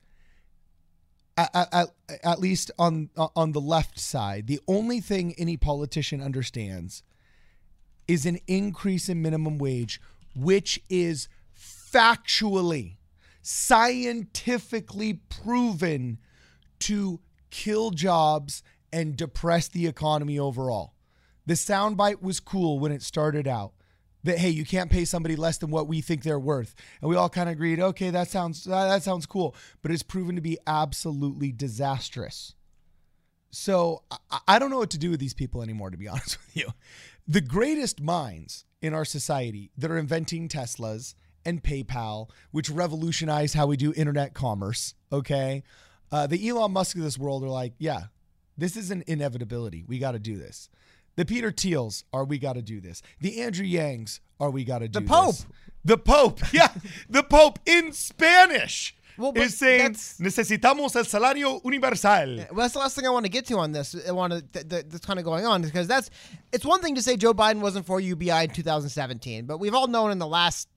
at, 1.36 1.50
at, 1.72 1.88
at 2.22 2.38
least 2.40 2.70
on 2.78 3.10
on 3.16 3.52
the 3.52 3.60
left 3.60 3.98
side, 3.98 4.46
the 4.46 4.60
only 4.66 5.00
thing 5.00 5.34
any 5.36 5.56
politician 5.58 6.22
understands 6.22 7.02
is 8.08 8.24
an 8.24 8.38
increase 8.46 9.08
in 9.08 9.20
minimum 9.22 9.58
wage, 9.58 10.00
which 10.34 10.80
is 10.88 11.28
factually, 11.56 12.96
scientifically 13.42 15.14
proven 15.14 16.18
to 16.80 17.20
kill 17.50 17.90
jobs 17.90 18.62
and 18.92 19.16
depress 19.16 19.68
the 19.68 19.86
economy 19.86 20.38
overall. 20.38 20.94
The 21.46 21.54
soundbite 21.54 22.22
was 22.22 22.40
cool 22.40 22.78
when 22.78 22.92
it 22.92 23.02
started 23.02 23.46
out. 23.46 23.72
That 24.22 24.36
hey, 24.36 24.50
you 24.50 24.66
can't 24.66 24.90
pay 24.90 25.06
somebody 25.06 25.34
less 25.34 25.56
than 25.56 25.70
what 25.70 25.88
we 25.88 26.02
think 26.02 26.22
they're 26.22 26.38
worth, 26.38 26.74
and 27.00 27.08
we 27.08 27.16
all 27.16 27.30
kind 27.30 27.48
of 27.48 27.54
agreed. 27.54 27.80
Okay, 27.80 28.10
that 28.10 28.28
sounds 28.28 28.64
that 28.64 29.02
sounds 29.02 29.24
cool, 29.24 29.56
but 29.80 29.90
it's 29.90 30.02
proven 30.02 30.34
to 30.34 30.42
be 30.42 30.58
absolutely 30.66 31.52
disastrous. 31.52 32.54
So 33.50 34.02
I, 34.30 34.40
I 34.46 34.58
don't 34.58 34.68
know 34.68 34.78
what 34.78 34.90
to 34.90 34.98
do 34.98 35.10
with 35.10 35.20
these 35.20 35.32
people 35.32 35.62
anymore, 35.62 35.90
to 35.90 35.96
be 35.96 36.06
honest 36.08 36.36
with 36.38 36.54
you. 36.54 36.68
The 37.26 37.40
greatest 37.40 38.02
minds 38.02 38.66
in 38.82 38.94
our 38.94 39.04
society 39.04 39.70
that 39.76 39.90
are 39.90 39.98
inventing 39.98 40.48
Teslas 40.48 41.14
and 41.44 41.62
PayPal, 41.62 42.28
which 42.50 42.70
revolutionized 42.70 43.54
how 43.54 43.66
we 43.66 43.76
do 43.76 43.92
internet 43.96 44.34
commerce, 44.34 44.94
okay? 45.12 45.62
Uh, 46.12 46.26
the 46.26 46.48
Elon 46.48 46.72
Musk 46.72 46.96
of 46.96 47.02
this 47.02 47.18
world 47.18 47.44
are 47.44 47.48
like, 47.48 47.72
yeah, 47.78 48.04
this 48.58 48.76
is 48.76 48.90
an 48.90 49.04
inevitability. 49.06 49.84
We 49.86 49.98
got 49.98 50.12
to 50.12 50.18
do 50.18 50.36
this. 50.36 50.68
The 51.16 51.24
Peter 51.24 51.50
Thiels 51.50 52.04
are 52.12 52.24
we 52.24 52.38
got 52.38 52.54
to 52.54 52.62
do 52.62 52.80
this. 52.80 53.02
The 53.20 53.40
Andrew 53.42 53.66
Yangs 53.66 54.20
are 54.38 54.50
we 54.50 54.64
got 54.64 54.78
to 54.80 54.88
do 54.88 55.00
this. 55.00 55.08
The 55.08 55.14
Pope. 55.14 55.34
this. 55.34 55.46
The 55.84 55.98
Pope. 55.98 56.40
Yeah, 56.52 56.68
the 57.08 57.22
Pope 57.22 57.58
in 57.66 57.92
Spanish 57.92 58.94
Well, 59.20 59.32
is 59.36 59.56
saying 59.58 59.92
necesitamos 60.20 60.96
el 60.96 61.04
salario 61.04 61.60
universal. 61.64 62.36
Well, 62.36 62.46
that's 62.64 62.72
the 62.74 62.80
last 62.80 62.96
thing 62.96 63.06
I 63.06 63.10
want 63.10 63.26
to 63.26 63.30
get 63.30 63.46
to 63.46 63.58
on 63.58 63.72
this. 63.72 63.94
I 64.08 64.12
want 64.12 64.32
to 64.32 64.40
th- 64.42 64.68
th- 64.68 64.84
that's 64.88 65.04
kind 65.06 65.18
of 65.18 65.24
going 65.24 65.44
on 65.46 65.62
because 65.62 65.86
that's 65.86 66.10
it's 66.52 66.64
one 66.64 66.80
thing 66.80 66.94
to 66.94 67.02
say 67.02 67.16
Joe 67.16 67.34
Biden 67.34 67.60
wasn't 67.60 67.86
for 67.86 68.00
UBI 68.00 68.44
in 68.44 68.50
2017, 68.50 69.44
but 69.46 69.58
we've 69.58 69.74
all 69.74 69.86
known 69.88 70.10
in 70.10 70.18
the 70.18 70.26
last 70.26 70.68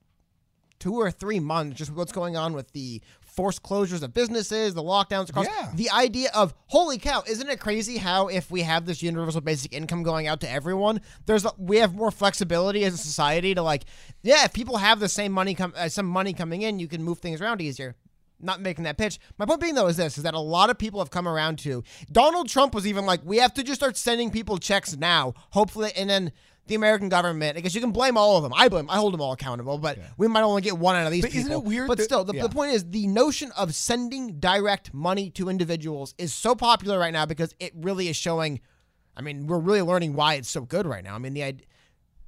two 0.78 0.94
or 0.94 1.10
three 1.10 1.40
months 1.40 1.78
just 1.78 1.90
what's 1.92 2.12
going 2.12 2.36
on 2.36 2.52
with 2.52 2.70
the 2.72 3.00
forced 3.22 3.62
closures 3.64 4.02
of 4.02 4.14
businesses, 4.14 4.74
the 4.74 4.82
lockdowns 4.82 5.28
across 5.28 5.46
Yeah. 5.46 5.72
the 5.74 5.90
idea 5.90 6.30
of 6.34 6.54
holy 6.66 6.98
cow, 6.98 7.22
isn't 7.26 7.48
it 7.48 7.58
crazy 7.58 7.96
how 7.96 8.28
if 8.28 8.48
we 8.50 8.62
have 8.62 8.86
this 8.86 9.02
universal 9.02 9.40
basic 9.40 9.72
income 9.72 10.02
going 10.04 10.28
out 10.28 10.40
to 10.42 10.50
everyone, 10.50 11.00
there's 11.26 11.44
we 11.58 11.78
have 11.78 11.94
more 11.94 12.10
flexibility 12.12 12.84
as 12.84 12.94
a 12.94 12.98
society 12.98 13.54
to 13.54 13.62
like, 13.62 13.84
yeah, 14.22 14.44
if 14.44 14.52
people 14.52 14.76
have 14.76 15.00
the 15.00 15.08
same 15.08 15.32
money 15.32 15.54
come 15.54 15.72
uh, 15.76 15.88
some 15.88 16.06
money 16.06 16.32
coming 16.32 16.62
in, 16.62 16.78
you 16.78 16.86
can 16.86 17.02
move 17.02 17.18
things 17.18 17.40
around 17.40 17.60
easier 17.60 17.96
not 18.40 18.60
making 18.60 18.84
that 18.84 18.98
pitch. 18.98 19.18
My 19.38 19.46
point 19.46 19.60
being 19.60 19.74
though 19.74 19.86
is 19.86 19.96
this: 19.96 20.16
is 20.18 20.24
that 20.24 20.34
a 20.34 20.38
lot 20.40 20.70
of 20.70 20.78
people 20.78 21.00
have 21.00 21.10
come 21.10 21.26
around 21.28 21.58
to 21.60 21.82
Donald 22.10 22.48
Trump 22.48 22.74
was 22.74 22.86
even 22.86 23.06
like, 23.06 23.20
we 23.24 23.38
have 23.38 23.54
to 23.54 23.62
just 23.62 23.80
start 23.80 23.96
sending 23.96 24.30
people 24.30 24.58
checks 24.58 24.96
now, 24.96 25.34
hopefully, 25.50 25.92
and 25.96 26.08
then 26.10 26.32
the 26.66 26.74
American 26.74 27.08
government. 27.10 27.58
I 27.58 27.60
guess 27.60 27.74
you 27.74 27.80
can 27.82 27.92
blame 27.92 28.16
all 28.16 28.36
of 28.38 28.42
them. 28.42 28.52
I 28.56 28.68
blame. 28.68 28.88
I 28.88 28.96
hold 28.96 29.12
them 29.12 29.20
all 29.20 29.32
accountable, 29.32 29.76
but 29.78 29.98
we 30.16 30.28
might 30.28 30.42
only 30.42 30.62
get 30.62 30.78
one 30.78 30.96
out 30.96 31.04
of 31.06 31.12
these 31.12 31.22
But 31.22 31.30
people. 31.32 31.40
isn't 31.52 31.52
it 31.52 31.64
weird 31.64 31.88
But 31.88 31.98
that- 31.98 32.04
still, 32.04 32.24
the, 32.24 32.34
yeah. 32.34 32.42
the 32.42 32.48
point 32.48 32.72
is 32.72 32.84
the 32.90 33.06
notion 33.06 33.52
of 33.56 33.74
sending 33.74 34.40
direct 34.40 34.92
money 34.94 35.28
to 35.30 35.48
individuals 35.50 36.14
is 36.16 36.32
so 36.32 36.54
popular 36.54 36.98
right 36.98 37.12
now 37.12 37.26
because 37.26 37.54
it 37.60 37.72
really 37.76 38.08
is 38.08 38.16
showing. 38.16 38.60
I 39.16 39.20
mean, 39.20 39.46
we're 39.46 39.58
really 39.58 39.82
learning 39.82 40.14
why 40.14 40.34
it's 40.34 40.50
so 40.50 40.62
good 40.62 40.86
right 40.86 41.04
now. 41.04 41.14
I 41.14 41.18
mean, 41.18 41.34
the 41.34 41.42
idea 41.42 41.66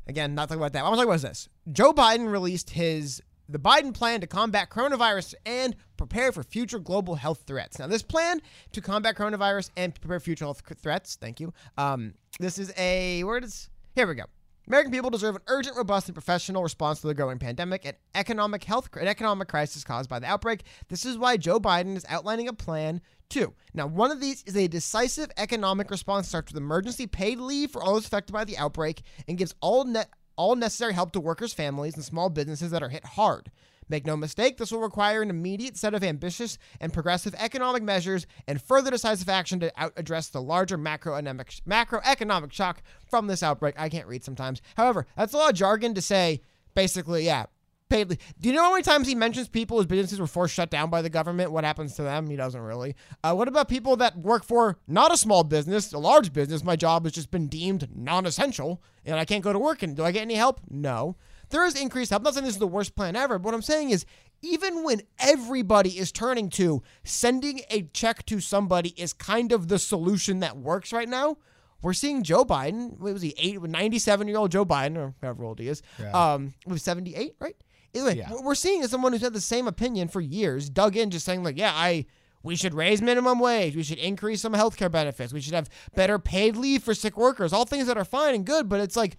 again, 0.06 0.34
not 0.34 0.48
talking 0.48 0.60
about 0.60 0.72
that. 0.75 0.82
What 0.84 0.90
I'm 0.90 0.96
talking 0.96 1.08
about 1.08 1.14
is 1.16 1.22
this: 1.22 1.48
Joe 1.72 1.92
Biden 1.92 2.30
released 2.30 2.70
his 2.70 3.20
the 3.48 3.58
Biden 3.58 3.94
plan 3.94 4.20
to 4.20 4.26
combat 4.26 4.70
coronavirus 4.70 5.34
and 5.44 5.76
prepare 5.96 6.32
for 6.32 6.42
future 6.42 6.78
global 6.78 7.14
health 7.14 7.44
threats. 7.46 7.78
Now, 7.78 7.86
this 7.86 8.02
plan 8.02 8.40
to 8.72 8.80
combat 8.80 9.16
coronavirus 9.16 9.70
and 9.76 9.94
prepare 9.94 10.20
future 10.20 10.44
health 10.44 10.62
threats. 10.82 11.16
Thank 11.16 11.40
you. 11.40 11.52
Um, 11.78 12.14
this 12.38 12.58
is 12.58 12.72
a 12.76 13.22
where 13.24 13.40
does 13.40 13.68
here 13.94 14.06
we 14.06 14.14
go. 14.14 14.24
American 14.68 14.90
people 14.90 15.10
deserve 15.10 15.36
an 15.36 15.42
urgent, 15.46 15.76
robust, 15.76 16.08
and 16.08 16.14
professional 16.14 16.62
response 16.62 17.00
to 17.00 17.06
the 17.06 17.14
growing 17.14 17.38
pandemic 17.38 17.86
and 17.86 17.96
economic 18.16 18.64
health 18.64 18.88
an 18.96 19.06
economic 19.06 19.46
crisis 19.46 19.84
caused 19.84 20.10
by 20.10 20.18
the 20.18 20.26
outbreak. 20.26 20.64
This 20.88 21.06
is 21.06 21.16
why 21.16 21.36
Joe 21.36 21.60
Biden 21.60 21.96
is 21.96 22.04
outlining 22.08 22.48
a 22.48 22.52
plan 22.52 23.00
to. 23.30 23.54
Now, 23.74 23.86
one 23.86 24.10
of 24.10 24.20
these 24.20 24.42
is 24.42 24.56
a 24.56 24.66
decisive 24.66 25.30
economic 25.36 25.88
response 25.88 26.28
starts 26.28 26.52
with 26.52 26.60
emergency 26.60 27.06
paid 27.06 27.38
leave 27.38 27.70
for 27.70 27.82
all 27.82 27.94
those 27.94 28.06
affected 28.06 28.32
by 28.32 28.44
the 28.44 28.58
outbreak 28.58 29.02
and 29.28 29.38
gives 29.38 29.54
all 29.60 29.84
net 29.84 30.10
all 30.36 30.56
necessary 30.56 30.94
help 30.94 31.12
to 31.12 31.20
workers, 31.20 31.52
families, 31.52 31.94
and 31.94 32.04
small 32.04 32.30
businesses 32.30 32.70
that 32.70 32.82
are 32.82 32.88
hit 32.88 33.04
hard. 33.04 33.50
Make 33.88 34.04
no 34.04 34.16
mistake, 34.16 34.56
this 34.56 34.72
will 34.72 34.80
require 34.80 35.22
an 35.22 35.30
immediate 35.30 35.76
set 35.76 35.94
of 35.94 36.02
ambitious 36.02 36.58
and 36.80 36.92
progressive 36.92 37.34
economic 37.38 37.84
measures 37.84 38.26
and 38.48 38.60
further 38.60 38.90
decisive 38.90 39.28
action 39.28 39.60
to 39.60 39.72
out- 39.80 39.92
address 39.96 40.28
the 40.28 40.42
larger 40.42 40.76
macroeconomic, 40.76 41.60
macroeconomic 41.62 42.52
shock 42.52 42.82
from 43.08 43.28
this 43.28 43.44
outbreak. 43.44 43.76
I 43.78 43.88
can't 43.88 44.08
read 44.08 44.24
sometimes. 44.24 44.60
However, 44.76 45.06
that's 45.16 45.34
a 45.34 45.36
lot 45.36 45.50
of 45.50 45.56
jargon 45.56 45.94
to 45.94 46.02
say, 46.02 46.40
basically, 46.74 47.26
yeah, 47.26 47.46
paid. 47.88 48.08
Do 48.08 48.48
you 48.48 48.54
know 48.54 48.62
how 48.62 48.70
many 48.70 48.82
times 48.82 49.06
he 49.06 49.14
mentions 49.14 49.48
people 49.48 49.76
whose 49.76 49.86
businesses 49.86 50.20
were 50.20 50.26
forced 50.26 50.54
shut 50.54 50.70
down 50.70 50.90
by 50.90 51.02
the 51.02 51.10
government? 51.10 51.52
What 51.52 51.64
happens 51.64 51.94
to 51.94 52.02
them? 52.02 52.28
He 52.28 52.36
doesn't 52.36 52.60
really. 52.60 52.94
Uh, 53.22 53.34
what 53.34 53.48
about 53.48 53.68
people 53.68 53.96
that 53.96 54.16
work 54.16 54.44
for 54.44 54.78
not 54.86 55.12
a 55.12 55.16
small 55.16 55.44
business, 55.44 55.92
a 55.92 55.98
large 55.98 56.32
business? 56.32 56.64
My 56.64 56.76
job 56.76 57.04
has 57.04 57.12
just 57.12 57.30
been 57.30 57.48
deemed 57.48 57.88
non-essential, 57.94 58.82
and 59.04 59.16
I 59.16 59.24
can't 59.24 59.44
go 59.44 59.52
to 59.52 59.58
work. 59.58 59.82
And 59.82 59.96
do 59.96 60.04
I 60.04 60.12
get 60.12 60.22
any 60.22 60.34
help? 60.34 60.60
No. 60.70 61.16
There 61.50 61.64
is 61.64 61.80
increased 61.80 62.10
help. 62.10 62.20
I'm 62.20 62.24
not 62.24 62.34
saying 62.34 62.44
this 62.44 62.54
is 62.54 62.60
the 62.60 62.66
worst 62.66 62.96
plan 62.96 63.14
ever, 63.14 63.38
but 63.38 63.46
what 63.46 63.54
I'm 63.54 63.62
saying 63.62 63.90
is 63.90 64.04
even 64.42 64.82
when 64.82 65.02
everybody 65.18 65.98
is 65.98 66.12
turning 66.12 66.50
to 66.50 66.82
sending 67.04 67.60
a 67.70 67.82
check 67.82 68.26
to 68.26 68.40
somebody 68.40 68.90
is 68.90 69.12
kind 69.12 69.52
of 69.52 69.68
the 69.68 69.78
solution 69.78 70.40
that 70.40 70.56
works 70.56 70.92
right 70.92 71.08
now. 71.08 71.36
We're 71.82 71.92
seeing 71.92 72.22
Joe 72.22 72.44
Biden. 72.44 72.98
What 72.98 73.12
was 73.12 73.22
he? 73.22 73.34
Eight, 73.38 73.60
97 73.60 74.28
year 74.28 74.38
old 74.38 74.50
Joe 74.50 74.64
Biden, 74.64 74.96
or 74.96 75.14
however 75.22 75.44
old 75.44 75.60
he 75.60 75.68
is. 75.68 75.82
Yeah. 76.00 76.10
Um, 76.10 76.54
was 76.66 76.82
78, 76.82 77.36
right? 77.38 77.56
Anyway, 77.96 78.16
Yeah. 78.18 78.32
we're 78.42 78.54
seeing 78.54 78.86
someone 78.86 79.12
who's 79.12 79.22
had 79.22 79.32
the 79.32 79.40
same 79.40 79.66
opinion 79.66 80.08
for 80.08 80.20
years, 80.20 80.68
dug 80.68 80.96
in, 80.96 81.10
just 81.10 81.24
saying 81.24 81.42
like, 81.42 81.58
yeah, 81.58 81.72
I. 81.74 82.06
We 82.42 82.54
should 82.54 82.74
raise 82.74 83.02
minimum 83.02 83.40
wage. 83.40 83.74
We 83.74 83.82
should 83.82 83.98
increase 83.98 84.40
some 84.40 84.52
healthcare 84.52 84.88
benefits. 84.90 85.32
We 85.32 85.40
should 85.40 85.54
have 85.54 85.68
better 85.96 86.16
paid 86.16 86.56
leave 86.56 86.84
for 86.84 86.94
sick 86.94 87.16
workers. 87.16 87.52
All 87.52 87.64
things 87.64 87.88
that 87.88 87.98
are 87.98 88.04
fine 88.04 88.36
and 88.36 88.46
good, 88.46 88.68
but 88.68 88.78
it's 88.78 88.94
like 88.94 89.16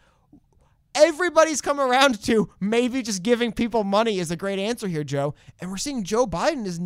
everybody's 0.95 1.59
come 1.59 1.79
around 1.79 2.23
to 2.23 2.49
maybe 2.61 3.01
just 3.01 3.23
giving 3.23 3.51
people 3.51 3.83
money 3.83 4.19
is 4.19 4.31
a 4.31 4.37
great 4.37 4.59
answer 4.59 4.87
here, 4.87 5.03
Joe. 5.03 5.35
And 5.59 5.69
we're 5.69 5.75
seeing 5.77 6.03
Joe 6.05 6.25
Biden 6.25 6.65
is 6.65 6.79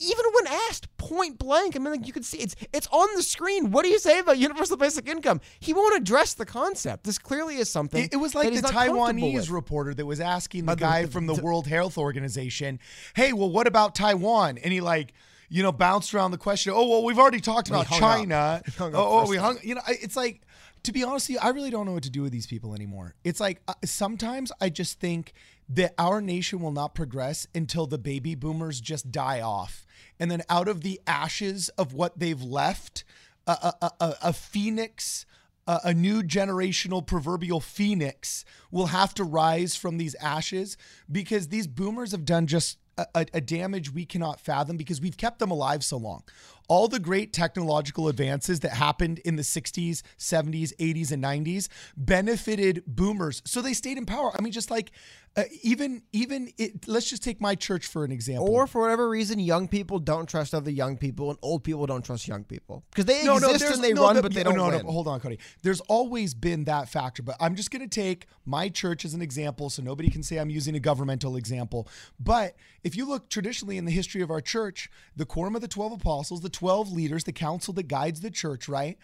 even 0.00 0.24
when 0.32 0.46
asked 0.68 0.96
point 0.96 1.38
blank. 1.38 1.76
I 1.76 1.78
mean, 1.78 1.92
like 1.92 2.06
you 2.06 2.12
can 2.12 2.22
see 2.22 2.38
it's 2.38 2.56
it's 2.72 2.88
on 2.88 3.08
the 3.16 3.22
screen. 3.22 3.70
What 3.70 3.84
do 3.84 3.90
you 3.90 3.98
say 3.98 4.18
about 4.18 4.38
universal 4.38 4.76
basic 4.76 5.08
income? 5.08 5.40
He 5.60 5.72
won't 5.72 5.96
address 5.96 6.34
the 6.34 6.46
concept. 6.46 7.04
This 7.04 7.18
clearly 7.18 7.56
is 7.56 7.70
something. 7.70 8.04
It, 8.04 8.14
it 8.14 8.16
was 8.16 8.34
like 8.34 8.50
he's 8.50 8.62
the 8.62 8.68
Taiwanese 8.68 9.50
reporter 9.50 9.94
that 9.94 10.06
was 10.06 10.20
asking 10.20 10.66
the 10.66 10.74
the- 10.74 10.80
guy 10.80 11.02
the- 11.04 11.10
from 11.10 11.26
the 11.26 11.34
the- 11.34 11.42
World 11.42 11.66
Health 11.66 11.98
Organization, 11.98 12.80
"Hey, 13.14 13.32
well, 13.32 13.50
what 13.50 13.66
about 13.66 13.94
Taiwan?" 13.94 14.58
And 14.58 14.72
he 14.72 14.80
like, 14.80 15.12
you 15.48 15.62
know, 15.62 15.72
bounced 15.72 16.14
around 16.14 16.30
the 16.30 16.38
question. 16.38 16.72
Oh, 16.74 16.88
well, 16.88 17.04
we've 17.04 17.18
already 17.18 17.40
talked 17.40 17.68
about. 17.68 17.86
China. 17.86 18.62
He 18.66 18.72
hung 18.72 18.94
up 18.94 19.00
oh, 19.00 19.20
oh, 19.26 19.28
we 19.28 19.36
hung. 19.36 19.58
You 19.62 19.74
know, 19.74 19.82
it's 19.88 20.16
like, 20.16 20.42
to 20.84 20.92
be 20.92 21.02
honest 21.02 21.28
with 21.28 21.34
you, 21.34 21.40
I 21.42 21.50
really 21.50 21.70
don't 21.70 21.86
know 21.86 21.92
what 21.92 22.04
to 22.04 22.10
do 22.10 22.22
with 22.22 22.32
these 22.32 22.46
people 22.46 22.74
anymore. 22.74 23.14
It's 23.24 23.40
like 23.40 23.60
uh, 23.68 23.74
sometimes 23.84 24.52
I 24.60 24.70
just 24.70 25.00
think 25.00 25.32
that 25.68 25.94
our 25.98 26.20
nation 26.20 26.60
will 26.60 26.72
not 26.72 26.94
progress 26.94 27.46
until 27.54 27.86
the 27.86 27.98
baby 27.98 28.34
boomers 28.34 28.80
just 28.80 29.12
die 29.12 29.40
off, 29.40 29.86
and 30.20 30.30
then 30.30 30.42
out 30.48 30.68
of 30.68 30.82
the 30.82 31.00
ashes 31.06 31.70
of 31.70 31.92
what 31.92 32.18
they've 32.18 32.42
left, 32.42 33.02
a, 33.46 33.74
a, 33.82 33.90
a, 34.00 34.14
a- 34.22 34.32
phoenix 34.32 35.26
a, 35.66 35.94
new 35.94 36.22
generational 36.22 37.06
proverbial 37.06 37.60
phoenix 37.60 38.44
will 38.70 38.86
have 38.86 39.14
to 39.14 39.24
rise 39.24 39.76
from 39.76 39.98
these 39.98 40.14
ashes 40.16 40.76
because 41.10 41.48
these 41.48 41.66
boomers 41.66 42.12
have 42.12 42.24
done 42.24 42.46
just 42.46 42.78
a, 43.14 43.26
a 43.32 43.40
damage 43.40 43.92
we 43.92 44.04
cannot 44.04 44.40
fathom 44.40 44.76
because 44.76 45.00
we've 45.00 45.16
kept 45.16 45.38
them 45.38 45.50
alive 45.50 45.84
so 45.84 45.96
long. 45.96 46.22
All 46.70 46.86
the 46.86 47.00
great 47.00 47.32
technological 47.32 48.06
advances 48.06 48.60
that 48.60 48.74
happened 48.74 49.18
in 49.24 49.34
the 49.34 49.42
60s, 49.42 50.02
70s, 50.16 50.72
80s, 50.76 51.10
and 51.10 51.20
90s 51.22 51.66
benefited 51.96 52.84
boomers. 52.86 53.42
So 53.44 53.60
they 53.60 53.72
stayed 53.72 53.98
in 53.98 54.06
power. 54.06 54.30
I 54.38 54.40
mean, 54.40 54.52
just 54.52 54.70
like 54.70 54.92
uh, 55.36 55.44
even, 55.62 56.02
even 56.12 56.50
it, 56.58 56.88
let's 56.88 57.08
just 57.08 57.22
take 57.22 57.40
my 57.40 57.54
church 57.54 57.86
for 57.86 58.04
an 58.04 58.10
example. 58.12 58.48
Or 58.48 58.66
for 58.66 58.82
whatever 58.82 59.08
reason, 59.08 59.38
young 59.38 59.68
people 59.68 59.98
don't 60.00 60.28
trust 60.28 60.54
other 60.54 60.70
young 60.72 60.96
people, 60.96 61.30
and 61.30 61.38
old 61.42 61.62
people 61.64 61.86
don't 61.86 62.04
trust 62.04 62.26
young 62.26 62.42
people 62.44 62.84
because 62.90 63.04
they 63.04 63.24
no, 63.24 63.36
exist 63.36 63.60
there's- 63.60 63.74
and 63.74 63.84
they 63.84 63.92
no, 63.92 64.02
run, 64.02 64.16
the- 64.16 64.22
but 64.22 64.32
they 64.34 64.42
no, 64.42 64.50
don't 64.50 64.58
no, 64.58 64.76
win. 64.76 64.86
No, 64.86 64.92
hold 64.92 65.06
on, 65.08 65.20
Cody. 65.20 65.38
There's 65.62 65.80
always 65.82 66.34
been 66.34 66.64
that 66.64 66.88
factor, 66.88 67.22
but 67.22 67.36
I'm 67.40 67.54
just 67.54 67.70
going 67.70 67.88
to 67.88 68.00
take 68.00 68.26
my 68.44 68.68
church 68.68 69.04
as 69.04 69.14
an 69.14 69.22
example, 69.22 69.70
so 69.70 69.82
nobody 69.82 70.10
can 70.10 70.22
say 70.24 70.38
I'm 70.38 70.50
using 70.50 70.74
a 70.74 70.80
governmental 70.80 71.36
example. 71.36 71.88
But 72.18 72.56
if 72.82 72.96
you 72.96 73.08
look 73.08 73.28
traditionally 73.30 73.76
in 73.76 73.84
the 73.84 73.92
history 73.92 74.22
of 74.22 74.30
our 74.32 74.40
church, 74.40 74.90
the 75.14 75.26
quorum 75.26 75.54
of 75.54 75.62
the 75.62 75.68
12 75.68 75.92
apostles, 75.92 76.40
the 76.40 76.50
12 76.60 76.92
leaders, 76.92 77.24
the 77.24 77.32
council 77.32 77.72
that 77.72 77.88
guides 77.88 78.20
the 78.20 78.30
church, 78.30 78.68
right? 78.68 78.98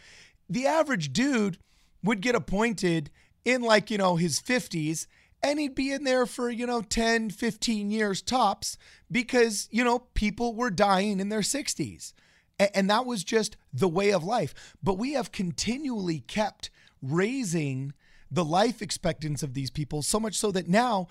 The 0.47 0.67
average 0.67 1.11
dude 1.11 1.57
would 2.05 2.21
get 2.21 2.35
appointed 2.35 3.09
in 3.47 3.63
like, 3.63 3.91
you 3.91 3.97
know, 3.97 4.17
his 4.17 4.41
50s 4.41 5.07
and 5.43 5.59
he'd 5.59 5.75
be 5.75 5.91
in 5.91 6.05
there 6.05 6.27
for, 6.27 6.51
you 6.51 6.67
know, 6.67 6.83
10, 6.83 7.31
15 7.31 7.91
years 7.91 8.21
tops 8.21 8.77
because, 9.11 9.71
you 9.71 9.83
know, 9.83 10.01
people 10.13 10.55
were 10.55 10.69
dying 10.69 11.19
in 11.19 11.31
their 11.31 11.41
60s. 11.41 12.13
And 12.59 12.91
that 12.91 13.07
was 13.07 13.25
just 13.25 13.57
the 13.73 13.89
way 13.89 14.13
of 14.13 14.23
life. 14.23 14.77
But 14.83 14.99
we 14.99 15.15
have 15.15 15.33
continually 15.33 16.21
kept 16.21 16.69
raising 17.01 17.95
the 18.31 18.45
life 18.45 18.83
expectancy 18.83 19.47
of 19.47 19.55
these 19.55 19.71
people 19.71 20.03
so 20.03 20.21
much 20.21 20.35
so 20.35 20.51
that 20.51 20.69
now 20.69 21.09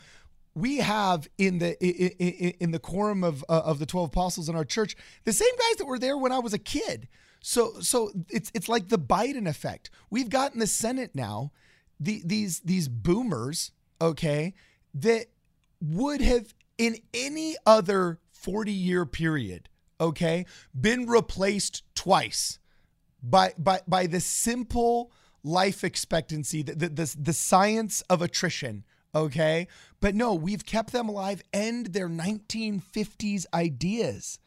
we 0.56 0.78
have 0.78 1.28
in 1.38 1.60
the 1.60 1.72
i- 1.84 2.16
i- 2.24 2.46
i- 2.48 2.56
in 2.60 2.72
the 2.72 2.80
quorum 2.80 3.24
of 3.24 3.44
uh, 3.50 3.62
of 3.66 3.78
the 3.80 3.86
12 3.86 4.08
apostles 4.08 4.48
in 4.50 4.56
our 4.56 4.66
church 4.66 4.96
the 5.26 5.34
same 5.34 5.54
guys 5.60 5.76
that 5.78 5.86
were 5.86 6.00
there 6.00 6.18
when 6.18 6.32
I 6.32 6.40
was 6.40 6.54
a 6.54 6.58
kid. 6.60 7.08
So 7.42 7.80
so 7.82 8.12
it's 8.30 8.52
it's 8.56 8.70
like 8.70 8.90
the 8.90 8.98
Biden 8.98 9.48
effect. 9.48 9.90
We've 10.10 10.30
got 10.30 10.54
in 10.54 10.60
the 10.60 10.68
Senate 10.68 11.12
now 11.14 11.52
the 12.00 12.22
these 12.26 12.62
these 12.62 12.88
boomers, 12.88 13.72
okay, 14.02 14.54
that 14.94 15.28
would 15.82 16.22
have 16.22 16.54
in 16.78 16.98
any 17.14 17.56
other 17.66 18.20
40 18.32 18.72
year 18.72 19.06
period, 19.06 19.70
okay, 20.00 20.46
been 20.80 21.06
replaced 21.08 21.84
twice 21.96 22.60
by 23.22 23.54
by 23.58 23.82
by 23.88 24.08
the 24.08 24.20
simple 24.22 25.12
life 25.44 25.84
expectancy, 25.84 26.64
the 26.64 26.74
the 26.76 26.90
the, 26.90 27.16
the 27.20 27.34
science 27.34 28.02
of 28.10 28.22
attrition. 28.22 28.84
Okay, 29.16 29.70
but 30.02 30.14
no, 30.14 30.34
we've 30.34 30.66
kept 30.66 30.92
them 30.92 31.08
alive 31.08 31.42
and 31.54 31.86
their 31.88 32.10
1950s 32.10 33.46
ideas. 33.54 34.40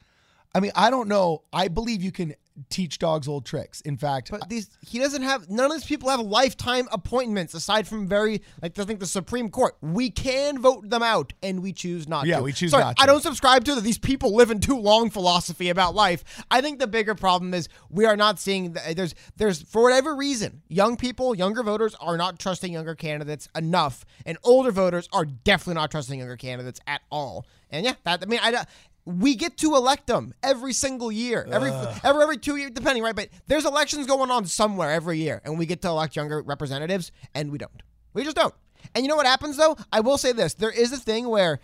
I 0.54 0.60
mean, 0.60 0.72
I 0.74 0.90
don't 0.90 1.08
know. 1.08 1.42
I 1.52 1.68
believe 1.68 2.02
you 2.02 2.12
can 2.12 2.34
teach 2.68 2.98
dogs 2.98 3.28
old 3.28 3.44
tricks. 3.44 3.80
In 3.82 3.96
fact, 3.96 4.30
But 4.30 4.48
these 4.48 4.70
he 4.80 4.98
doesn't 4.98 5.22
have 5.22 5.48
none 5.48 5.66
of 5.66 5.72
these 5.72 5.84
people 5.84 6.08
have 6.10 6.20
lifetime 6.20 6.88
appointments 6.92 7.54
aside 7.54 7.86
from 7.86 8.06
very 8.06 8.42
like 8.62 8.78
I 8.78 8.84
think 8.84 9.00
the 9.00 9.06
Supreme 9.06 9.50
Court. 9.50 9.76
We 9.80 10.10
can 10.10 10.60
vote 10.60 10.88
them 10.88 11.02
out 11.02 11.32
and 11.42 11.62
we 11.62 11.72
choose 11.72 12.08
not 12.08 12.26
Yeah, 12.26 12.38
to. 12.38 12.42
we 12.42 12.52
choose 12.52 12.70
Sorry, 12.70 12.84
not 12.84 12.96
to. 12.96 13.02
I 13.02 13.06
don't 13.06 13.22
subscribe 13.22 13.64
to 13.64 13.74
the 13.74 13.80
these 13.80 13.98
people 13.98 14.34
live 14.34 14.50
in 14.50 14.60
too 14.60 14.78
long 14.78 15.10
philosophy 15.10 15.68
about 15.70 15.94
life. 15.94 16.24
I 16.50 16.60
think 16.60 16.78
the 16.78 16.86
bigger 16.86 17.14
problem 17.14 17.54
is 17.54 17.68
we 17.90 18.04
are 18.04 18.16
not 18.16 18.38
seeing 18.38 18.72
the, 18.72 18.94
there's 18.94 19.14
there's 19.36 19.62
for 19.62 19.82
whatever 19.82 20.14
reason, 20.14 20.62
young 20.68 20.96
people, 20.96 21.34
younger 21.34 21.62
voters 21.62 21.94
are 22.00 22.16
not 22.16 22.38
trusting 22.38 22.72
younger 22.72 22.94
candidates 22.94 23.48
enough 23.56 24.04
and 24.26 24.38
older 24.44 24.70
voters 24.70 25.08
are 25.12 25.24
definitely 25.24 25.74
not 25.74 25.90
trusting 25.90 26.18
younger 26.18 26.36
candidates 26.36 26.80
at 26.86 27.00
all. 27.10 27.46
And 27.70 27.84
yeah, 27.84 27.94
that 28.04 28.22
I 28.22 28.26
mean 28.26 28.40
I 28.42 28.64
we 29.08 29.34
get 29.36 29.56
to 29.58 29.74
elect 29.74 30.06
them 30.06 30.34
every 30.42 30.74
single 30.74 31.10
year, 31.10 31.46
every 31.50 31.70
every 32.04 32.22
every 32.22 32.36
two 32.36 32.56
years, 32.56 32.72
depending, 32.72 33.02
right? 33.02 33.16
But 33.16 33.30
there's 33.46 33.64
elections 33.64 34.06
going 34.06 34.30
on 34.30 34.44
somewhere 34.44 34.90
every 34.90 35.18
year, 35.18 35.40
and 35.44 35.58
we 35.58 35.64
get 35.64 35.80
to 35.82 35.88
elect 35.88 36.14
younger 36.14 36.42
representatives, 36.42 37.10
and 37.34 37.50
we 37.50 37.56
don't. 37.56 37.82
We 38.12 38.22
just 38.22 38.36
don't. 38.36 38.54
And 38.94 39.04
you 39.04 39.08
know 39.08 39.16
what 39.16 39.24
happens 39.24 39.56
though? 39.56 39.76
I 39.90 40.00
will 40.00 40.18
say 40.18 40.32
this: 40.32 40.52
there 40.54 40.70
is 40.70 40.92
a 40.92 40.98
thing 40.98 41.26
where 41.28 41.58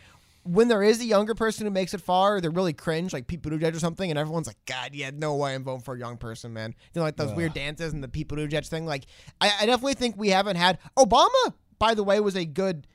when 0.44 0.68
there 0.68 0.82
is 0.82 1.00
a 1.00 1.04
younger 1.04 1.34
person 1.34 1.66
who 1.66 1.70
makes 1.70 1.92
it 1.92 2.00
far, 2.00 2.40
they're 2.40 2.50
really 2.50 2.72
cringe, 2.72 3.12
like 3.12 3.26
Pete 3.26 3.42
Buttigieg 3.42 3.74
or 3.74 3.78
something, 3.78 4.08
and 4.08 4.18
everyone's 4.18 4.46
like, 4.46 4.64
"God, 4.64 4.94
yeah, 4.94 5.10
no 5.12 5.34
way 5.36 5.54
I'm 5.54 5.64
voting 5.64 5.82
for 5.82 5.94
a 5.94 5.98
young 5.98 6.16
person, 6.16 6.54
man." 6.54 6.74
You 6.94 7.00
know, 7.00 7.02
like 7.02 7.16
those 7.16 7.34
weird 7.34 7.52
dances 7.52 7.92
and 7.92 8.02
the 8.02 8.08
Pete 8.08 8.28
Buttigieg 8.28 8.66
thing. 8.66 8.86
Like, 8.86 9.04
I, 9.40 9.52
I 9.60 9.66
definitely 9.66 9.94
think 9.94 10.16
we 10.16 10.30
haven't 10.30 10.56
had 10.56 10.78
Obama. 10.98 11.52
By 11.78 11.92
the 11.94 12.04
way, 12.04 12.18
was 12.20 12.36
a 12.36 12.46
good 12.46 12.86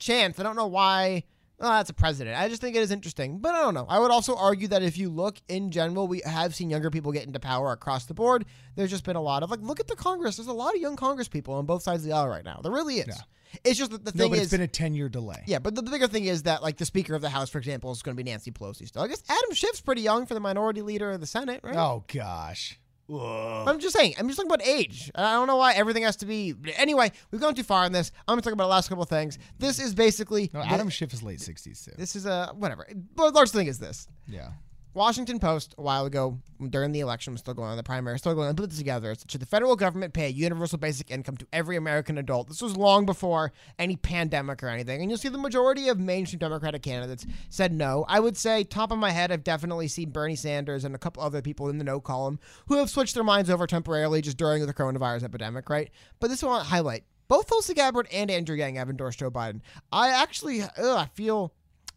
chance. 0.00 0.40
I 0.40 0.42
don't 0.42 0.56
know 0.56 0.66
why. 0.66 1.22
Well, 1.58 1.70
that's 1.70 1.88
a 1.88 1.94
president. 1.94 2.38
I 2.38 2.48
just 2.48 2.60
think 2.60 2.76
it 2.76 2.82
is 2.82 2.90
interesting, 2.90 3.38
but 3.38 3.54
I 3.54 3.62
don't 3.62 3.72
know. 3.72 3.86
I 3.88 3.98
would 3.98 4.10
also 4.10 4.36
argue 4.36 4.68
that 4.68 4.82
if 4.82 4.98
you 4.98 5.08
look 5.08 5.40
in 5.48 5.70
general, 5.70 6.06
we 6.06 6.20
have 6.26 6.54
seen 6.54 6.68
younger 6.68 6.90
people 6.90 7.12
get 7.12 7.26
into 7.26 7.40
power 7.40 7.72
across 7.72 8.04
the 8.04 8.14
board. 8.14 8.44
There's 8.74 8.90
just 8.90 9.04
been 9.04 9.16
a 9.16 9.22
lot 9.22 9.42
of 9.42 9.50
like, 9.50 9.60
look 9.62 9.80
at 9.80 9.86
the 9.86 9.96
Congress. 9.96 10.36
There's 10.36 10.48
a 10.48 10.52
lot 10.52 10.74
of 10.74 10.80
young 10.80 10.96
Congress 10.96 11.28
people 11.28 11.54
on 11.54 11.64
both 11.64 11.82
sides 11.82 12.02
of 12.02 12.10
the 12.10 12.14
aisle 12.14 12.28
right 12.28 12.44
now. 12.44 12.60
There 12.62 12.72
really 12.72 12.96
is. 12.96 13.18
It's 13.64 13.78
just 13.78 13.90
that 13.92 14.04
the 14.04 14.12
no, 14.14 14.24
thing 14.24 14.30
but 14.32 14.38
is, 14.38 14.44
it's 14.44 14.52
been 14.52 14.60
a 14.60 14.66
10 14.66 14.94
year 14.94 15.08
delay. 15.08 15.42
yeah, 15.46 15.58
but 15.58 15.74
the, 15.74 15.80
the 15.80 15.90
bigger 15.90 16.08
thing 16.08 16.24
is 16.24 16.42
that 16.42 16.62
like 16.62 16.76
the 16.76 16.84
Speaker 16.84 17.14
of 17.14 17.22
the 17.22 17.30
House, 17.30 17.48
for 17.48 17.58
example, 17.58 17.90
is 17.90 18.02
going 18.02 18.14
to 18.16 18.22
be 18.22 18.28
Nancy 18.28 18.50
Pelosi 18.50 18.86
still. 18.86 19.02
I 19.02 19.08
guess 19.08 19.22
Adam 19.28 19.54
Schiff's 19.54 19.80
pretty 19.80 20.02
young 20.02 20.26
for 20.26 20.34
the 20.34 20.40
minority 20.40 20.82
leader 20.82 21.12
of 21.12 21.20
the 21.20 21.26
Senate, 21.26 21.60
right? 21.62 21.76
Oh 21.76 22.04
gosh. 22.12 22.78
I'm 23.08 23.78
just 23.78 23.96
saying. 23.96 24.14
I'm 24.18 24.26
just 24.26 24.36
talking 24.38 24.50
about 24.50 24.66
age. 24.66 25.10
I 25.14 25.32
don't 25.34 25.46
know 25.46 25.56
why 25.56 25.74
everything 25.74 26.02
has 26.02 26.16
to 26.16 26.26
be. 26.26 26.54
Anyway, 26.76 27.12
we've 27.30 27.40
gone 27.40 27.54
too 27.54 27.62
far 27.62 27.84
on 27.84 27.92
this. 27.92 28.10
I'm 28.26 28.32
going 28.32 28.40
to 28.40 28.44
talk 28.44 28.52
about 28.52 28.64
the 28.64 28.70
last 28.70 28.88
couple 28.88 29.02
of 29.02 29.08
things. 29.08 29.38
This 29.58 29.78
is 29.78 29.94
basically. 29.94 30.50
No, 30.52 30.60
Adam 30.60 30.88
Schiff 30.88 31.12
is 31.12 31.22
late 31.22 31.38
60s 31.38 31.84
too. 31.84 31.92
this 31.96 32.16
is 32.16 32.26
a 32.26 32.52
whatever. 32.56 32.86
The 33.16 33.30
large 33.30 33.50
thing 33.50 33.68
is 33.68 33.78
this. 33.78 34.08
Yeah. 34.26 34.50
Washington 34.96 35.38
Post 35.38 35.74
a 35.76 35.82
while 35.82 36.06
ago 36.06 36.38
during 36.70 36.90
the 36.90 37.00
election 37.00 37.34
was 37.34 37.40
still 37.40 37.52
going 37.52 37.68
on 37.68 37.76
the 37.76 37.82
primary, 37.82 38.18
still 38.18 38.34
going 38.34 38.48
on. 38.48 38.56
Put 38.56 38.72
it 38.72 38.76
together. 38.76 39.10
It's, 39.10 39.24
Should 39.28 39.42
the 39.42 39.46
federal 39.46 39.76
government 39.76 40.14
pay 40.14 40.24
a 40.24 40.30
universal 40.30 40.78
basic 40.78 41.10
income 41.10 41.36
to 41.36 41.46
every 41.52 41.76
American 41.76 42.16
adult? 42.16 42.48
This 42.48 42.62
was 42.62 42.76
long 42.76 43.04
before 43.04 43.52
any 43.78 43.96
pandemic 43.96 44.62
or 44.62 44.68
anything, 44.68 45.02
and 45.02 45.10
you'll 45.10 45.18
see 45.18 45.28
the 45.28 45.36
majority 45.36 45.88
of 45.88 46.00
mainstream 46.00 46.38
Democratic 46.38 46.82
candidates 46.82 47.26
said 47.50 47.72
no. 47.72 48.06
I 48.08 48.20
would 48.20 48.38
say, 48.38 48.64
top 48.64 48.90
of 48.90 48.98
my 48.98 49.10
head, 49.10 49.30
I've 49.30 49.44
definitely 49.44 49.88
seen 49.88 50.10
Bernie 50.10 50.34
Sanders 50.34 50.84
and 50.84 50.94
a 50.94 50.98
couple 50.98 51.22
other 51.22 51.42
people 51.42 51.68
in 51.68 51.76
the 51.76 51.84
no 51.84 52.00
column 52.00 52.38
who 52.68 52.78
have 52.78 52.88
switched 52.88 53.14
their 53.14 53.22
minds 53.22 53.50
over 53.50 53.66
temporarily 53.66 54.22
just 54.22 54.38
during 54.38 54.64
the 54.64 54.72
coronavirus 54.74 55.24
epidemic, 55.24 55.68
right? 55.68 55.90
But 56.20 56.28
this 56.28 56.38
is 56.38 56.44
what 56.44 56.62
I 56.62 56.64
highlight. 56.64 57.04
both 57.28 57.46
Tulsi 57.48 57.74
Gabbard 57.74 58.08
and 58.12 58.30
Andrew 58.30 58.56
Yang 58.56 58.76
have 58.76 58.88
endorsed 58.90 59.18
Joe 59.18 59.30
Biden. 59.30 59.60
I 59.92 60.08
actually, 60.08 60.62
ugh, 60.62 60.70
I 60.78 61.06
feel. 61.14 61.52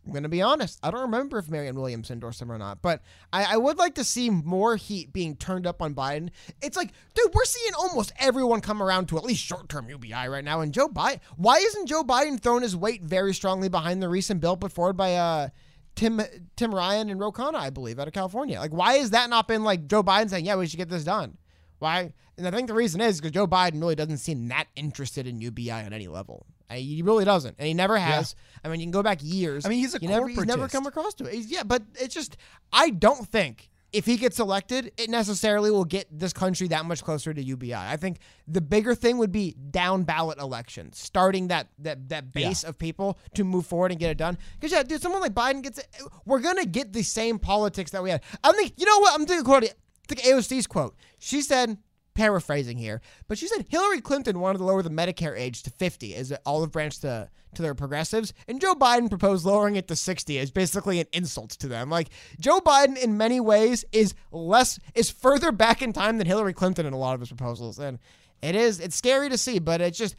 I'm 0.09 0.13
going 0.13 0.23
to 0.23 0.29
be 0.29 0.41
honest. 0.41 0.79
I 0.81 0.89
don't 0.89 1.01
remember 1.01 1.37
if 1.37 1.49
Marianne 1.49 1.75
Williams 1.75 2.09
endorsed 2.09 2.41
him 2.41 2.51
or 2.51 2.57
not, 2.57 2.81
but 2.81 3.03
I, 3.31 3.53
I, 3.53 3.57
would 3.57 3.77
like 3.77 3.93
to 3.95 4.03
see 4.03 4.31
more 4.31 4.75
heat 4.75 5.13
being 5.13 5.35
turned 5.35 5.67
up 5.67 5.83
on 5.83 5.93
Biden. 5.93 6.31
It's 6.63 6.75
like, 6.75 6.93
dude, 7.13 7.31
we're 7.31 7.45
seeing 7.45 7.75
almost 7.75 8.11
everyone 8.17 8.61
come 8.61 8.81
around 8.81 9.07
to 9.09 9.17
at 9.17 9.23
least 9.23 9.43
short 9.43 9.69
term 9.69 9.87
UBI 9.87 10.27
right 10.27 10.43
now. 10.43 10.61
And 10.61 10.73
Joe 10.73 10.87
Biden, 10.87 11.19
why 11.37 11.57
isn't 11.57 11.87
Joe 11.87 12.03
Biden 12.03 12.39
throwing 12.39 12.63
his 12.63 12.75
weight 12.75 13.03
very 13.03 13.35
strongly 13.35 13.69
behind 13.69 14.01
the 14.01 14.09
recent 14.09 14.41
bill 14.41 14.57
put 14.57 14.71
forward 14.71 14.97
by 14.97 15.13
uh, 15.13 15.49
Tim 15.93 16.19
Tim 16.55 16.73
Ryan 16.73 17.11
and 17.11 17.19
Ro 17.19 17.31
Khanna, 17.31 17.57
I 17.57 17.69
believe, 17.69 17.99
out 17.99 18.07
of 18.07 18.13
California? 18.13 18.57
Like, 18.57 18.73
why 18.73 18.95
has 18.95 19.11
that 19.11 19.29
not 19.29 19.47
been 19.47 19.63
like 19.63 19.87
Joe 19.87 20.01
Biden 20.01 20.31
saying, 20.31 20.45
yeah, 20.45 20.55
we 20.55 20.65
should 20.65 20.77
get 20.77 20.89
this 20.89 21.03
done? 21.03 21.37
Why? 21.77 22.13
And 22.35 22.47
I 22.47 22.51
think 22.51 22.67
the 22.67 22.73
reason 22.73 22.99
is 22.99 23.21
because 23.21 23.33
Joe 23.33 23.45
Biden 23.45 23.79
really 23.79 23.95
doesn't 23.95 24.17
seem 24.17 24.47
that 24.47 24.69
interested 24.75 25.27
in 25.27 25.39
UBI 25.39 25.69
on 25.69 25.93
any 25.93 26.07
level. 26.07 26.47
He 26.71 27.01
really 27.01 27.25
doesn't, 27.25 27.55
and 27.57 27.67
he 27.67 27.73
never 27.73 27.97
has. 27.97 28.35
Yeah. 28.37 28.59
I 28.63 28.71
mean, 28.71 28.79
you 28.79 28.85
can 28.85 28.91
go 28.91 29.03
back 29.03 29.19
years. 29.21 29.65
I 29.65 29.69
mean, 29.69 29.79
he's 29.79 29.95
a 29.95 29.99
never, 29.99 30.27
he's 30.27 30.45
never 30.45 30.67
come 30.67 30.85
across 30.85 31.13
to 31.15 31.25
it. 31.25 31.33
He's, 31.33 31.51
yeah, 31.51 31.63
but 31.63 31.83
it's 31.95 32.13
just 32.13 32.37
I 32.71 32.91
don't 32.91 33.27
think 33.27 33.69
if 33.91 34.05
he 34.05 34.17
gets 34.17 34.39
elected, 34.39 34.91
it 34.97 35.09
necessarily 35.09 35.71
will 35.71 35.85
get 35.85 36.07
this 36.11 36.31
country 36.31 36.67
that 36.67 36.85
much 36.85 37.03
closer 37.03 37.33
to 37.33 37.41
UBI. 37.41 37.73
I 37.73 37.97
think 37.97 38.19
the 38.47 38.61
bigger 38.61 38.93
thing 38.93 39.17
would 39.17 39.31
be 39.31 39.55
down 39.71 40.03
ballot 40.03 40.39
elections, 40.39 40.99
starting 40.99 41.47
that 41.47 41.69
that 41.79 42.09
that 42.09 42.31
base 42.31 42.63
yeah. 42.63 42.69
of 42.69 42.77
people 42.77 43.17
to 43.33 43.43
move 43.43 43.65
forward 43.65 43.91
and 43.91 43.99
get 43.99 44.11
it 44.11 44.17
done. 44.17 44.37
Because 44.53 44.71
yeah, 44.71 44.83
dude, 44.83 45.01
someone 45.01 45.21
like 45.21 45.33
Biden 45.33 45.63
gets 45.63 45.79
it, 45.79 45.87
we're 46.25 46.39
gonna 46.39 46.65
get 46.65 46.93
the 46.93 47.03
same 47.03 47.39
politics 47.39 47.91
that 47.91 48.03
we 48.03 48.11
had. 48.11 48.21
I 48.43 48.51
think 48.51 48.73
you 48.77 48.85
know 48.85 48.99
what 48.99 49.19
I'm 49.19 49.25
doing. 49.25 49.43
Quote, 49.43 49.63
I 49.63 49.69
think 50.07 50.21
AOC's 50.21 50.67
quote. 50.67 50.95
She 51.17 51.41
said 51.41 51.77
paraphrasing 52.19 52.77
here, 52.77 52.99
but 53.29 53.37
she 53.37 53.47
said 53.47 53.65
Hillary 53.69 54.01
Clinton 54.01 54.41
wanted 54.41 54.57
to 54.57 54.65
lower 54.65 54.83
the 54.83 54.89
Medicare 54.89 55.39
age 55.39 55.63
to 55.63 55.69
50 55.69 56.15
as 56.15 56.31
an 56.31 56.37
olive 56.45 56.69
branch 56.69 56.99
to, 56.99 57.29
to 57.55 57.61
their 57.61 57.73
progressives, 57.73 58.33
and 58.45 58.59
Joe 58.59 58.75
Biden 58.75 59.07
proposed 59.07 59.45
lowering 59.45 59.77
it 59.77 59.87
to 59.87 59.95
60 59.95 60.37
as 60.37 60.51
basically 60.51 60.99
an 60.99 61.07
insult 61.13 61.51
to 61.51 61.69
them. 61.69 61.89
Like 61.89 62.09
Joe 62.37 62.59
Biden, 62.59 62.97
in 62.97 63.15
many 63.15 63.39
ways, 63.39 63.85
is 63.93 64.15
less 64.33 64.79
is 64.95 65.09
further 65.09 65.53
back 65.53 65.81
in 65.81 65.93
time 65.93 66.17
than 66.17 66.27
Hillary 66.27 66.51
Clinton 66.51 66.85
in 66.85 66.91
a 66.91 66.97
lot 66.97 67.13
of 67.13 67.21
his 67.21 67.29
proposals, 67.29 67.79
and 67.79 67.99
it 68.41 68.53
is 68.53 68.81
it's 68.81 68.97
scary 68.97 69.29
to 69.29 69.37
see, 69.37 69.59
but 69.59 69.79
it's 69.79 69.97
just. 69.97 70.15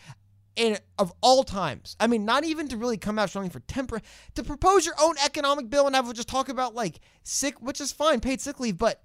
In, 0.56 0.76
of 0.98 1.12
all 1.22 1.44
times, 1.44 1.96
I 2.00 2.06
mean, 2.06 2.26
not 2.26 2.44
even 2.44 2.68
to 2.68 2.76
really 2.76 2.98
come 2.98 3.18
out 3.18 3.30
strongly 3.30 3.50
for 3.50 3.60
temper, 3.60 4.02
to 4.34 4.42
propose 4.42 4.84
your 4.84 4.96
own 5.00 5.14
economic 5.24 5.70
bill 5.70 5.86
and 5.86 5.94
have 5.94 6.12
just 6.12 6.28
talk 6.28 6.48
about 6.48 6.74
like 6.74 6.98
sick, 7.22 7.62
which 7.62 7.80
is 7.80 7.92
fine, 7.92 8.20
paid 8.20 8.42
sick 8.42 8.58
leave, 8.60 8.76
but 8.76 9.00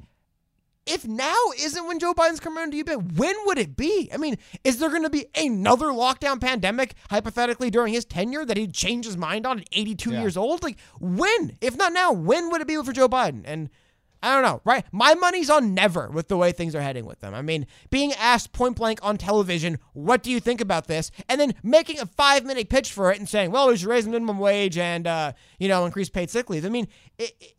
if 0.86 1.08
now 1.08 1.36
isn't 1.60 1.88
when 1.88 2.00
Joe 2.00 2.14
Biden's 2.14 2.40
coming 2.40 2.60
around 2.60 2.72
to 2.72 2.78
you, 2.78 2.84
when 2.84 3.36
would 3.46 3.58
it 3.58 3.76
be? 3.76 4.10
I 4.14 4.18
mean, 4.18 4.38
is 4.64 4.78
there 4.78 4.90
going 4.90 5.04
to 5.04 5.10
be 5.10 5.26
another 5.36 5.88
lockdown 5.88 6.40
pandemic, 6.40 6.94
hypothetically, 7.10 7.72
during 7.72 7.94
his 7.94 8.06
tenure 8.06 8.46
that 8.46 8.58
he'd 8.58 8.74
change 8.74 9.06
his 9.06 9.18
mind 9.18 9.48
on 9.48 9.60
at 9.60 9.68
82 9.72 10.12
yeah. 10.12 10.22
years 10.22 10.38
old? 10.38 10.64
Like, 10.64 10.78
when? 11.00 11.58
If 11.60 11.76
not 11.76 11.92
now, 11.92 12.12
when 12.12 12.52
would 12.52 12.62
it 12.62 12.68
be 12.68 12.82
for 12.84 12.94
Joe 12.94 13.10
Biden? 13.10 13.42
And 13.46 13.70
I 14.22 14.34
don't 14.34 14.44
know, 14.44 14.62
right? 14.64 14.86
My 14.92 15.16
money's 15.16 15.50
on 15.50 15.74
never 15.74 16.10
with 16.10 16.28
the 16.28 16.38
way 16.38 16.52
things 16.52 16.76
are 16.76 16.82
heading 16.82 17.06
with 17.06 17.20
them. 17.20 17.34
I 17.34 17.42
mean, 17.42 17.66
being 17.90 18.14
asked 18.14 18.54
point 18.54 18.76
blank 18.76 19.00
on 19.02 19.18
television, 19.18 19.80
what 19.94 20.22
do 20.22 20.32
you 20.32 20.40
think 20.40 20.62
about 20.62 20.88
this? 20.88 21.12
And 21.28 21.42
then 21.42 21.56
making 21.64 22.00
a 22.00 22.06
five 22.06 22.46
minute 22.46 22.70
pitch 22.70 22.92
for 22.92 23.12
it 23.12 23.20
and 23.20 23.28
saying, 23.28 23.52
well, 23.52 23.68
we 23.68 23.78
should 23.78 23.88
raise 23.88 24.06
the 24.06 24.12
minimum 24.12 24.40
wage 24.40 24.78
and, 24.78 25.08
uh, 25.08 25.34
you 25.60 25.68
know, 25.68 25.86
increase 25.86 26.10
paid 26.10 26.30
sick 26.30 26.50
leave. 26.50 26.66
I 26.66 26.70
mean, 26.70 26.88
it, 27.18 27.34
it, 27.40 27.54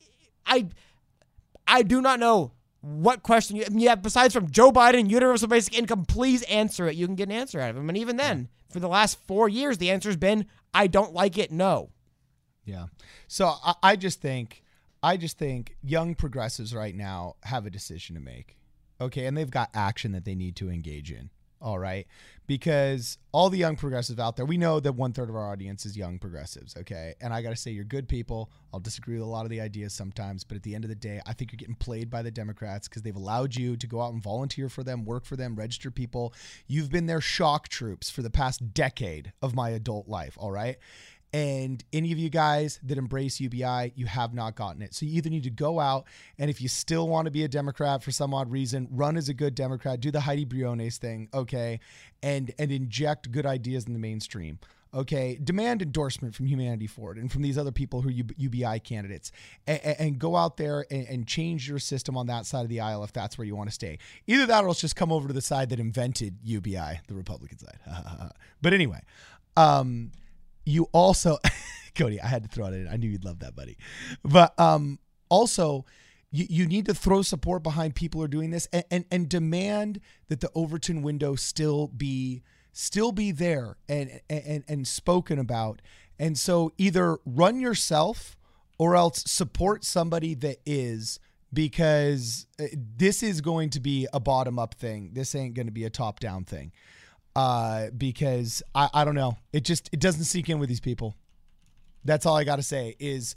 I. 0.47 0.69
I 1.69 1.83
do 1.83 2.01
not 2.01 2.21
know 2.21 2.53
what 2.87 3.23
question 3.23 3.57
you 3.57 3.65
yeah 3.73 3.95
besides 3.95 4.33
from 4.33 4.51
Joe 4.51 4.71
Biden 4.71 5.11
universal 5.11 5.49
basic 5.49 5.77
income 5.77 6.05
please 6.05 6.43
answer 6.45 6.87
it. 6.87 6.95
You 6.95 7.07
can 7.07 7.17
get 7.17 7.29
an 7.29 7.35
answer 7.35 7.61
out 7.61 7.71
of 7.71 7.77
him. 7.77 7.89
And 7.89 7.99
even 7.99 8.17
then 8.17 8.49
for 8.71 8.81
the 8.81 8.89
last 8.89 9.19
4 9.27 9.49
years 9.49 9.79
the 9.79 9.91
answer's 9.91 10.17
been 10.17 10.47
I 10.73 10.87
don't 10.87 11.13
like 11.13 11.37
it 11.37 11.51
no. 11.51 11.91
Yeah. 12.65 12.87
So 13.29 13.55
I, 13.65 13.75
I 13.83 13.97
just 13.97 14.21
think 14.21 14.63
I 15.03 15.17
just 15.17 15.39
think 15.39 15.77
young 15.83 16.15
progressives 16.15 16.75
right 16.75 16.95
now 16.95 17.37
have 17.43 17.67
a 17.67 17.71
decision 17.71 18.15
to 18.15 18.21
make 18.21 18.57
okay? 19.01 19.27
And 19.27 19.37
they've 19.37 19.51
got 19.51 19.71
action 19.75 20.13
that 20.13 20.25
they 20.25 20.35
need 20.35 20.57
to 20.57 20.71
engage 20.71 21.11
in 21.11 21.31
all 21.61 21.79
right 21.79 22.07
because 22.47 23.19
all 23.33 23.51
the 23.51 23.59
young 23.59 23.77
progressives 23.77 24.19
out 24.19 24.37
there, 24.37 24.47
we 24.47 24.57
know 24.57 24.81
that 24.81 24.93
one 24.93 25.13
third 25.13 25.29
of 25.29 25.37
our 25.37 25.51
audience 25.51 25.85
is 25.85 25.97
young 25.97 26.19
progressives, 26.19 26.77
okay? 26.77 27.15
And 27.21 27.35
I 27.35 27.43
got 27.43 27.51
to 27.51 27.57
say, 27.57 27.71
you're 27.71 27.85
good 27.85 28.09
people. 28.09 28.51
I'll 28.73 28.81
disagree 28.81 29.15
with 29.15 29.25
a 29.25 29.31
lot 29.31 29.45
of 29.45 29.51
the 29.51 29.61
ideas 29.61 29.93
sometimes, 29.93 30.45
but 30.45 30.57
at 30.57 30.63
the 30.63 30.75
end 30.75 30.85
of 30.85 30.89
the 30.89 30.97
day, 30.97 31.21
I 31.27 31.33
think 31.33 31.53
you're 31.53 31.59
getting 31.59 31.75
played 31.75 32.09
by 32.09 32.23
the 32.23 32.31
Democrats 32.31 32.89
because 32.89 33.03
they've 33.03 33.17
allowed 33.17 33.57
you 33.57 33.77
to 33.77 33.87
go 33.87 34.01
out 34.01 34.13
and 34.13 34.23
volunteer 34.23 34.69
for 34.69 34.83
them, 34.83 35.05
work 35.05 35.25
for 35.25 35.37
them, 35.37 35.57
register 35.57 35.91
people. 35.91 36.33
You've 36.67 36.91
been 36.91 37.07
their 37.07 37.21
shock 37.21 37.69
troops 37.69 38.11
for 38.11 38.23
the 38.23 38.31
past 38.31 38.73
decade 38.73 39.33
of 39.43 39.55
my 39.55 39.71
adult 39.71 40.09
life, 40.09 40.37
all 40.39 40.53
right? 40.53 40.77
And 41.37 41.85
any 41.93 42.13
of 42.13 42.19
you 42.19 42.31
guys 42.31 42.81
that 42.83 42.97
embrace 42.97 43.41
UBI, 43.41 43.93
you 43.95 44.07
have 44.07 44.33
not 44.33 44.55
gotten 44.55 44.81
it. 44.81 44.95
So 44.95 45.05
you 45.05 45.19
either 45.19 45.29
need 45.29 45.43
to 45.43 45.51
go 45.51 45.79
out 45.79 46.07
and 46.39 46.49
if 46.49 46.63
you 46.63 46.69
still 46.69 47.09
want 47.09 47.27
to 47.27 47.31
be 47.31 47.45
a 47.45 47.49
Democrat 47.49 48.03
for 48.03 48.11
some 48.11 48.33
odd 48.33 48.51
reason, 48.51 48.89
run 48.91 49.19
as 49.19 49.29
a 49.29 49.35
good 49.35 49.55
Democrat, 49.55 50.01
do 50.01 50.11
the 50.11 50.21
Heidi 50.21 50.47
Briones 50.47 50.97
thing, 50.97 51.29
okay, 51.35 51.79
and 52.23 52.55
and 52.59 52.73
inject 52.73 53.31
good 53.33 53.45
ideas 53.45 53.85
in 53.85 53.93
the 53.93 53.99
mainstream. 53.99 54.59
Okay, 54.95 55.39
demand 55.45 55.83
endorsement 55.83 56.35
from 56.35 56.47
Humanity 56.47 56.87
Forward 56.87 57.19
and 57.19 57.31
from 57.31 57.43
these 57.43 57.59
other 57.59 57.73
people 57.73 58.01
who 58.01 58.09
are 58.09 58.25
UBI 58.39 58.81
candidates, 58.81 59.31
and, 59.67 59.81
and 59.99 60.19
go 60.19 60.37
out 60.37 60.57
there 60.57 60.87
and, 60.91 61.07
and, 61.07 61.27
change 61.27 61.69
your 61.69 61.79
system 61.79 62.17
on 62.17 62.29
that 62.29 62.47
side 62.47 62.63
of 62.63 62.71
the 62.71 62.81
aisle 62.81 63.05
if 63.05 63.13
that's 63.13 63.37
where 63.37 63.45
you 63.45 63.55
want 63.55 63.69
to 63.69 63.75
stay. 63.75 63.99
Either 64.27 64.47
that, 64.47 64.65
or 64.65 64.75
just 64.75 64.97
come 64.97 65.13
over 65.13 65.29
to 65.29 65.35
the 65.35 65.43
side 65.43 65.69
that 65.69 65.81
invented 65.81 66.39
UBI, 66.45 67.01
the 67.09 67.15
Republican 67.15 67.59
side. 67.59 67.79
but 68.63 68.73
anyway, 68.73 69.03
um, 69.59 70.13
you 70.67 70.89
also, 70.93 71.39
Cody, 71.95 72.21
I 72.21 72.27
had 72.27 72.43
to 72.43 72.49
throw 72.49 72.67
it 72.67 72.75
in. 72.75 72.89
I 72.89 72.97
knew 72.97 73.09
you'd 73.09 73.25
love 73.25 73.39
that, 73.39 73.57
buddy. 73.57 73.79
But 74.23 74.59
um, 74.61 74.99
also, 75.31 75.87
you, 76.31 76.47
you 76.51 76.67
need 76.67 76.85
to 76.87 76.95
throw 76.95 77.23
support 77.23 77.63
behind 77.63 77.95
people 77.95 78.21
who 78.21 78.25
are 78.25 78.29
doing 78.29 78.51
this 78.51 78.69
and, 78.73 78.85
and, 78.91 79.05
and 79.11 79.29
demand 79.29 80.01
that 80.29 80.41
the 80.41 80.51
Overton 80.55 81.03
window 81.03 81.37
still 81.37 81.87
be 81.89 82.43
still 82.73 83.11
be 83.11 83.33
there 83.33 83.79
and, 83.89 84.21
and 84.29 84.63
and 84.69 84.87
spoken 84.87 85.39
about. 85.39 85.81
And 86.19 86.37
so 86.37 86.73
either 86.77 87.19
run 87.25 87.59
yourself 87.59 88.37
or 88.79 88.97
else 88.97 89.23
support 89.27 89.83
somebody 89.83 90.35
that 90.35 90.59
is 90.67 91.19
because 91.53 92.47
uh, 92.61 92.65
this 92.75 93.23
is 93.23 93.41
going 93.41 93.71
to 93.71 93.81
be 93.81 94.07
a 94.13 94.21
bottom 94.21 94.59
up 94.59 94.75
thing. 94.75 95.11
This 95.15 95.35
ain't 95.35 95.55
going 95.55 95.67
to 95.67 95.73
be 95.73 95.85
a 95.85 95.91
top 95.91 96.21
down 96.21 96.45
thing 96.45 96.73
uh, 97.37 97.91
because 97.97 98.63
I, 98.75 98.89
I 98.95 99.05
don't 99.05 99.15
know. 99.15 99.37
It 99.53 99.63
just 99.63 99.91
it 99.93 100.01
doesn't 100.01 100.25
sink 100.25 100.49
in 100.49 100.59
with 100.59 100.71
these 100.71 100.81
people. 100.81 101.15
That's 102.03 102.25
all 102.25 102.35
I 102.35 102.45
got 102.45 102.57
to 102.57 102.63
say. 102.63 102.97
Is 102.99 103.37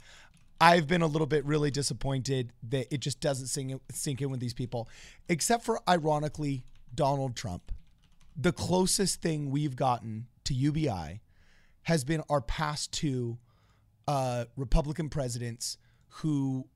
I've 0.58 0.88
been 0.88 1.02
a 1.02 1.06
little 1.06 1.26
bit 1.26 1.44
really 1.44 1.70
disappointed 1.70 2.54
that 2.70 2.92
it 2.92 3.00
just 3.00 3.20
doesn't 3.20 3.48
sink 3.48 3.72
in, 3.72 3.80
sink 3.92 4.22
in 4.22 4.30
with 4.30 4.40
these 4.40 4.54
people, 4.54 4.88
except 5.28 5.64
for 5.64 5.78
ironically 5.86 6.64
Donald 6.94 7.36
Trump. 7.36 7.70
The 8.34 8.52
closest 8.52 9.20
thing 9.20 9.50
we've 9.50 9.76
gotten 9.76 10.28
to 10.44 10.54
UBI 10.54 11.20
has 11.82 12.02
been 12.02 12.22
our 12.30 12.40
past 12.40 12.92
two 12.92 13.36
uh, 14.08 14.46
Republican 14.56 15.10
presidents 15.10 15.76
who 16.08 16.66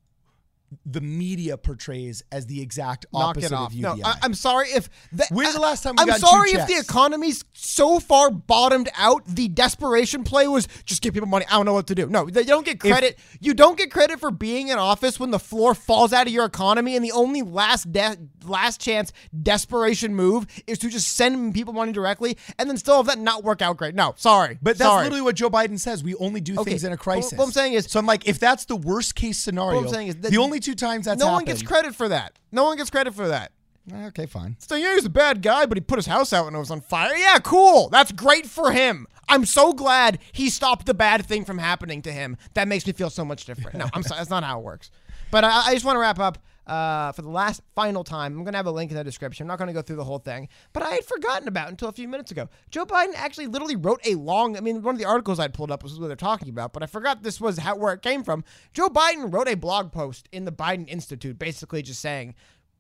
the 0.87 1.01
media 1.01 1.57
portrays 1.57 2.23
as 2.33 2.47
the 2.47 2.61
exact 2.61 3.07
opposite 3.15 3.53
of 3.53 3.73
UBI. 3.73 4.01
No, 4.01 4.05
I, 4.05 4.17
am 4.23 4.35
sorry 4.35 4.69
if 4.69 4.89
the, 5.13 5.27
When's 5.31 5.55
the 5.55 5.61
last 5.61 5.83
time 5.83 5.95
we 5.97 6.05
got 6.05 6.09
it? 6.09 6.15
I'm 6.15 6.21
sorry 6.21 6.51
if 6.51 6.67
the 6.67 6.75
economy's 6.75 7.45
so 7.53 8.01
far 8.01 8.31
bottomed 8.31 8.89
out. 8.97 9.25
The 9.27 9.49
desperation 9.49 10.25
play 10.25 10.49
was 10.49 10.69
just 10.85 11.03
give 11.03 11.15
people 11.15 11.29
money. 11.29 11.47
I 11.49 11.57
don't 11.57 11.67
know 11.67 11.75
what 11.75 11.87
to 11.89 11.95
do. 11.95 12.07
No, 12.07 12.27
they 12.27 12.45
don't 12.45 12.65
get 12.65 12.81
credit. 12.81 13.17
If, 13.19 13.39
you 13.41 13.55
don't 13.55 13.79
get 13.79 13.91
credit 13.91 14.21
for 14.21 14.31
being 14.31 14.69
in 14.69 14.79
office 14.79 15.21
when 15.21 15.31
the 15.31 15.39
floor 15.39 15.75
falls 15.75 16.13
out 16.13 16.27
of 16.27 16.33
your 16.33 16.45
economy, 16.45 16.97
and 16.97 17.05
the 17.05 17.13
only 17.13 17.43
last 17.43 17.91
de- 17.93 18.17
last 18.45 18.81
chance 18.81 19.13
desperation 19.43 20.15
move 20.15 20.47
is 20.67 20.79
to 20.79 20.89
just 20.89 21.17
send 21.17 21.55
people 21.55 21.73
money 21.73 21.93
directly, 21.93 22.37
and 22.59 22.69
then 22.69 22.77
still 22.77 22.97
have 22.97 23.07
that 23.07 23.19
not 23.19 23.45
work 23.45 23.63
out 23.63 23.77
great. 23.77 23.95
No, 23.95 24.15
sorry, 24.17 24.59
but 24.61 24.79
that's 24.79 24.89
sorry. 24.89 25.05
literally 25.05 25.23
what 25.23 25.37
Joe 25.37 25.51
Biden 25.51 25.79
says. 25.79 26.03
We 26.03 26.15
only 26.17 26.41
do 26.41 26.55
okay. 26.61 26.71
things 26.71 26.85
in 26.85 26.93
a 26.93 26.97
crisis. 26.97 27.39
What 27.39 27.45
I'm 27.45 27.53
saying 27.53 27.75
is, 27.75 27.87
so 27.87 27.99
I'm 27.99 28.07
like, 28.07 28.27
if 28.27 28.39
that's 28.39 28.65
the 28.65 28.77
worst 28.77 29.15
case 29.15 29.39
scenario, 29.39 29.77
what 29.77 29.87
I'm 29.87 29.93
saying 29.93 30.09
is 30.09 30.17
the 30.17 30.37
only 30.39 30.61
two 30.65 30.75
times 30.75 31.07
that's 31.07 31.21
no 31.21 31.27
happened, 31.27 31.37
one 31.37 31.45
gets 31.45 31.63
credit 31.63 31.95
for 31.95 32.09
that. 32.09 32.39
No 32.53 32.65
one 32.65 32.77
gets 32.77 32.91
credit 32.91 33.15
for 33.15 33.29
that. 33.29 33.53
Eh, 33.93 34.07
okay, 34.07 34.27
fine. 34.27 34.57
So 34.59 34.77
yeah, 34.77 34.95
he's 34.95 35.05
a 35.05 35.11
bad 35.11 35.43
guy, 35.43 35.67
but 35.67 35.77
he 35.77 35.81
put 35.83 35.99
his 35.99 36.07
house 36.07 36.33
out 36.33 36.47
when 36.47 36.55
it 36.55 36.59
was 36.59 36.71
on 36.71 36.81
fire. 36.81 37.15
Yeah, 37.15 37.39
cool. 37.39 37.89
That's 37.91 38.13
great 38.13 38.47
for 38.47 38.73
him. 38.73 39.07
I'm 39.29 39.45
so 39.45 39.73
glad 39.73 40.19
he 40.33 40.51
stopped 40.51 40.87
the 40.87 40.95
bad 40.95 41.27
thing 41.27 41.45
from 41.45 41.59
happening 41.59 42.03
to 42.03 42.13
him. 42.13 42.37
That 42.55 42.69
makes 42.69 42.87
me 42.87 42.93
feel 42.93 43.11
so 43.11 43.25
much 43.25 43.45
different. 43.45 43.79
No, 43.79 43.87
I'm 43.93 44.03
sorry. 44.03 44.19
That's 44.21 44.31
not 44.31 44.45
how 44.45 44.59
it 44.59 44.65
works. 44.65 44.91
But 45.31 45.45
I, 45.45 45.69
I 45.69 45.75
just 45.75 45.85
want 45.85 45.97
to 45.97 46.01
wrap 46.01 46.19
up 46.19 46.39
uh, 46.67 47.13
for 47.13 47.23
the 47.23 47.29
last 47.29 47.61
final 47.75 48.05
time. 48.05 48.33
I'm 48.37 48.45
going 48.45 48.53
to 48.53 48.57
have 48.59 48.67
a 48.67 48.71
link 48.71 48.91
in 48.91 48.97
the 48.97 49.05
description. 49.05 49.45
I'm 49.45 49.49
not 49.49 49.59
going 49.59 49.69
to 49.69 49.75
go 49.75 49.83
through 49.83 49.97
the 49.97 50.05
whole 50.05 50.19
thing, 50.19 50.49
but 50.73 50.83
I 50.83 50.91
had 50.91 51.05
forgotten 51.05 51.47
about 51.49 51.69
until 51.69 51.89
a 51.89 51.93
few 51.93 52.09
minutes 52.09 52.31
ago. 52.31 52.49
Joe 52.71 52.87
Biden 52.87 53.15
actually 53.17 53.47
literally 53.49 53.77
wrote 53.77 54.01
a 54.07 54.15
long. 54.15 54.57
I 54.57 54.61
mean, 54.61 54.83
one 54.83 54.95
of 54.95 54.99
the 54.99 55.05
articles 55.07 55.39
I'd 55.39 55.55
pulled 55.55 55.71
up 55.71 55.83
was 55.83 55.99
what 56.01 56.07
they're 56.07 56.17
talking 56.17 56.49
about, 56.49 56.73
but 56.73 56.83
I 56.83 56.87
forgot 56.87 57.23
this 57.23 57.41
was 57.41 57.59
how 57.59 57.77
where 57.77 57.93
it 57.93 58.03
came 58.03 58.23
from. 58.25 58.45
Joe 58.73 58.89
Biden 58.89 59.33
wrote 59.33 59.49
a 59.49 59.57
blog 59.57 59.93
post 59.93 60.29
in 60.33 60.45
the 60.45 60.53
Biden 60.53 60.89
Institute, 60.89 61.39
basically 61.39 61.83
just 61.83 62.01
saying 62.01 62.35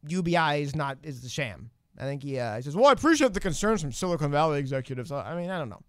UBI 0.07 0.63
is 0.63 0.75
not 0.75 0.99
is 1.03 1.21
the 1.23 1.29
sham. 1.29 1.71
I 1.99 2.03
think 2.05 2.23
he, 2.23 2.39
uh, 2.39 2.57
he 2.57 2.63
says, 2.63 2.75
"Well, 2.75 2.87
I 2.87 2.93
appreciate 2.93 3.35
the 3.35 3.41
concerns 3.41 3.81
from 3.81 3.93
Silicon 3.93 4.31
Valley 4.31 4.59
executives." 4.59 5.13
I 5.13 5.33
I 5.33 5.37
mean, 5.41 5.51
I 5.51 5.59
don't 5.59 5.69
know. 5.69 5.81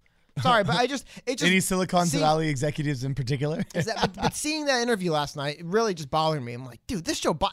Sorry, 0.42 0.64
but 0.66 0.76
I 0.76 0.86
just 0.86 1.08
it 1.26 1.38
just 1.38 1.50
Any 1.50 1.62
Silicon 1.62 2.08
see- 2.08 2.20
Valley 2.20 2.50
executives 2.50 3.04
in 3.06 3.16
particular? 3.16 3.64
is 3.74 3.86
that, 3.86 3.96
but, 4.02 4.14
but 4.16 4.36
seeing 4.36 4.66
that 4.66 4.82
interview 4.82 5.12
last 5.12 5.36
night 5.38 5.60
it 5.60 5.66
really 5.66 5.94
just 5.94 6.12
bothered 6.12 6.44
me. 6.44 6.54
I'm 6.54 6.66
like, 6.66 6.80
dude, 6.88 7.06
this 7.06 7.18
show, 7.20 7.34
Bi- 7.34 7.50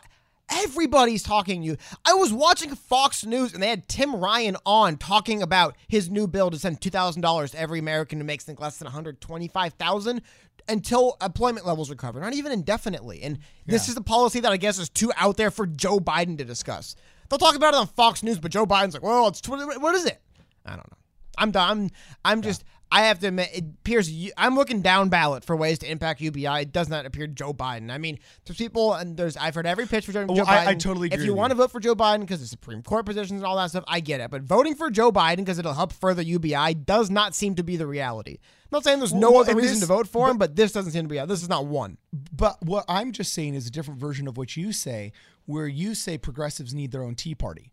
everybody's 0.50 1.22
talking 1.22 1.60
to 1.60 1.66
you. 1.66 1.76
I 2.04 2.14
was 2.14 2.32
watching 2.32 2.74
Fox 2.74 3.24
News 3.24 3.54
and 3.54 3.62
they 3.62 3.68
had 3.68 3.88
Tim 3.88 4.16
Ryan 4.16 4.56
on 4.66 4.96
talking 4.96 5.42
about 5.42 5.76
his 5.88 6.10
new 6.10 6.26
bill 6.26 6.50
to 6.50 6.58
send 6.58 6.80
two 6.80 6.90
thousand 6.90 7.22
dollars 7.22 7.52
to 7.52 7.60
every 7.60 7.78
American 7.78 8.18
who 8.18 8.24
makes 8.24 8.48
less 8.48 8.78
than 8.78 8.86
one 8.86 8.92
hundred 8.92 9.20
twenty-five 9.20 9.74
thousand 9.74 10.22
until 10.68 11.16
employment 11.20 11.66
levels 11.66 11.90
recover, 11.90 12.20
not 12.20 12.34
even 12.34 12.52
indefinitely. 12.52 13.22
And 13.22 13.38
this 13.66 13.88
is 13.88 13.94
the 13.94 14.00
policy 14.00 14.40
that 14.40 14.52
I 14.52 14.56
guess 14.56 14.78
is 14.78 14.88
too 14.88 15.12
out 15.16 15.36
there 15.36 15.50
for 15.50 15.66
Joe 15.66 15.98
Biden 15.98 16.38
to 16.38 16.44
discuss. 16.44 16.94
They'll 17.28 17.38
talk 17.38 17.56
about 17.56 17.74
it 17.74 17.78
on 17.78 17.86
Fox 17.86 18.22
News, 18.22 18.38
but 18.38 18.52
Joe 18.52 18.66
Biden's 18.66 18.94
like, 18.94 19.02
well, 19.02 19.28
it's 19.28 19.40
tw- 19.40 19.50
what 19.50 19.94
is 19.94 20.04
it? 20.04 20.20
I 20.66 20.70
don't 20.70 20.90
know. 20.90 20.98
I'm 21.38 21.50
done. 21.50 21.70
I'm, 21.70 21.90
I'm 22.24 22.42
just. 22.42 22.62
I 22.94 23.04
have 23.04 23.18
to 23.20 23.28
admit, 23.28 23.48
it 23.54 23.64
appears 23.80 24.12
I'm 24.36 24.54
looking 24.54 24.82
down 24.82 25.08
ballot 25.08 25.44
for 25.44 25.56
ways 25.56 25.78
to 25.78 25.90
impact 25.90 26.20
UBI. 26.20 26.60
It 26.60 26.72
does 26.72 26.90
not 26.90 27.06
appear 27.06 27.26
Joe 27.26 27.54
Biden. 27.54 27.90
I 27.90 27.96
mean, 27.96 28.18
there's 28.44 28.58
people, 28.58 28.92
and 28.92 29.16
there's 29.16 29.34
I've 29.38 29.54
heard 29.54 29.66
every 29.66 29.86
pitch 29.86 30.04
for 30.04 30.12
Joe, 30.12 30.26
Well, 30.26 30.36
Joe 30.36 30.44
I- 30.46 30.58
Biden. 30.58 30.66
I 30.66 30.74
totally 30.74 31.08
If 31.10 31.22
you 31.22 31.32
want 31.32 31.52
to 31.52 31.54
vote 31.54 31.72
for 31.72 31.80
Joe 31.80 31.94
Biden 31.94 32.20
because 32.20 32.42
of 32.42 32.48
Supreme 32.48 32.82
Court 32.82 33.06
positions 33.06 33.40
and 33.40 33.46
all 33.46 33.56
that 33.56 33.70
stuff, 33.70 33.84
I 33.88 34.00
get 34.00 34.20
it. 34.20 34.30
But 34.30 34.42
voting 34.42 34.74
for 34.74 34.90
Joe 34.90 35.10
Biden 35.10 35.36
because 35.38 35.58
it'll 35.58 35.72
help 35.72 35.92
further 35.94 36.20
UBI 36.20 36.74
does 36.74 37.08
not 37.10 37.34
seem 37.34 37.54
to 37.54 37.62
be 37.62 37.76
the 37.76 37.86
reality. 37.86 38.38
I'm 38.40 38.68
not 38.76 38.84
saying 38.84 38.98
there's 38.98 39.14
no 39.14 39.30
Well, 39.32 39.40
other 39.40 39.54
reason 39.56 39.72
this- 39.74 39.80
to 39.80 39.86
vote 39.86 40.06
for 40.06 40.30
him, 40.30 40.36
but 40.36 40.54
this 40.56 40.72
doesn't 40.72 40.92
seem 40.92 41.04
to 41.04 41.08
be. 41.08 41.18
This 41.26 41.42
is 41.42 41.48
not 41.48 41.64
one. 41.66 41.96
But 42.12 42.62
what 42.62 42.84
I'm 42.88 43.12
just 43.12 43.32
saying 43.32 43.54
is 43.54 43.66
a 43.66 43.70
different 43.70 44.00
version 44.00 44.28
of 44.28 44.36
what 44.36 44.54
you 44.56 44.70
say, 44.70 45.12
where 45.46 45.66
you 45.66 45.94
say 45.94 46.18
progressives 46.18 46.74
need 46.74 46.92
their 46.92 47.02
own 47.02 47.14
Tea 47.14 47.34
Party. 47.34 47.70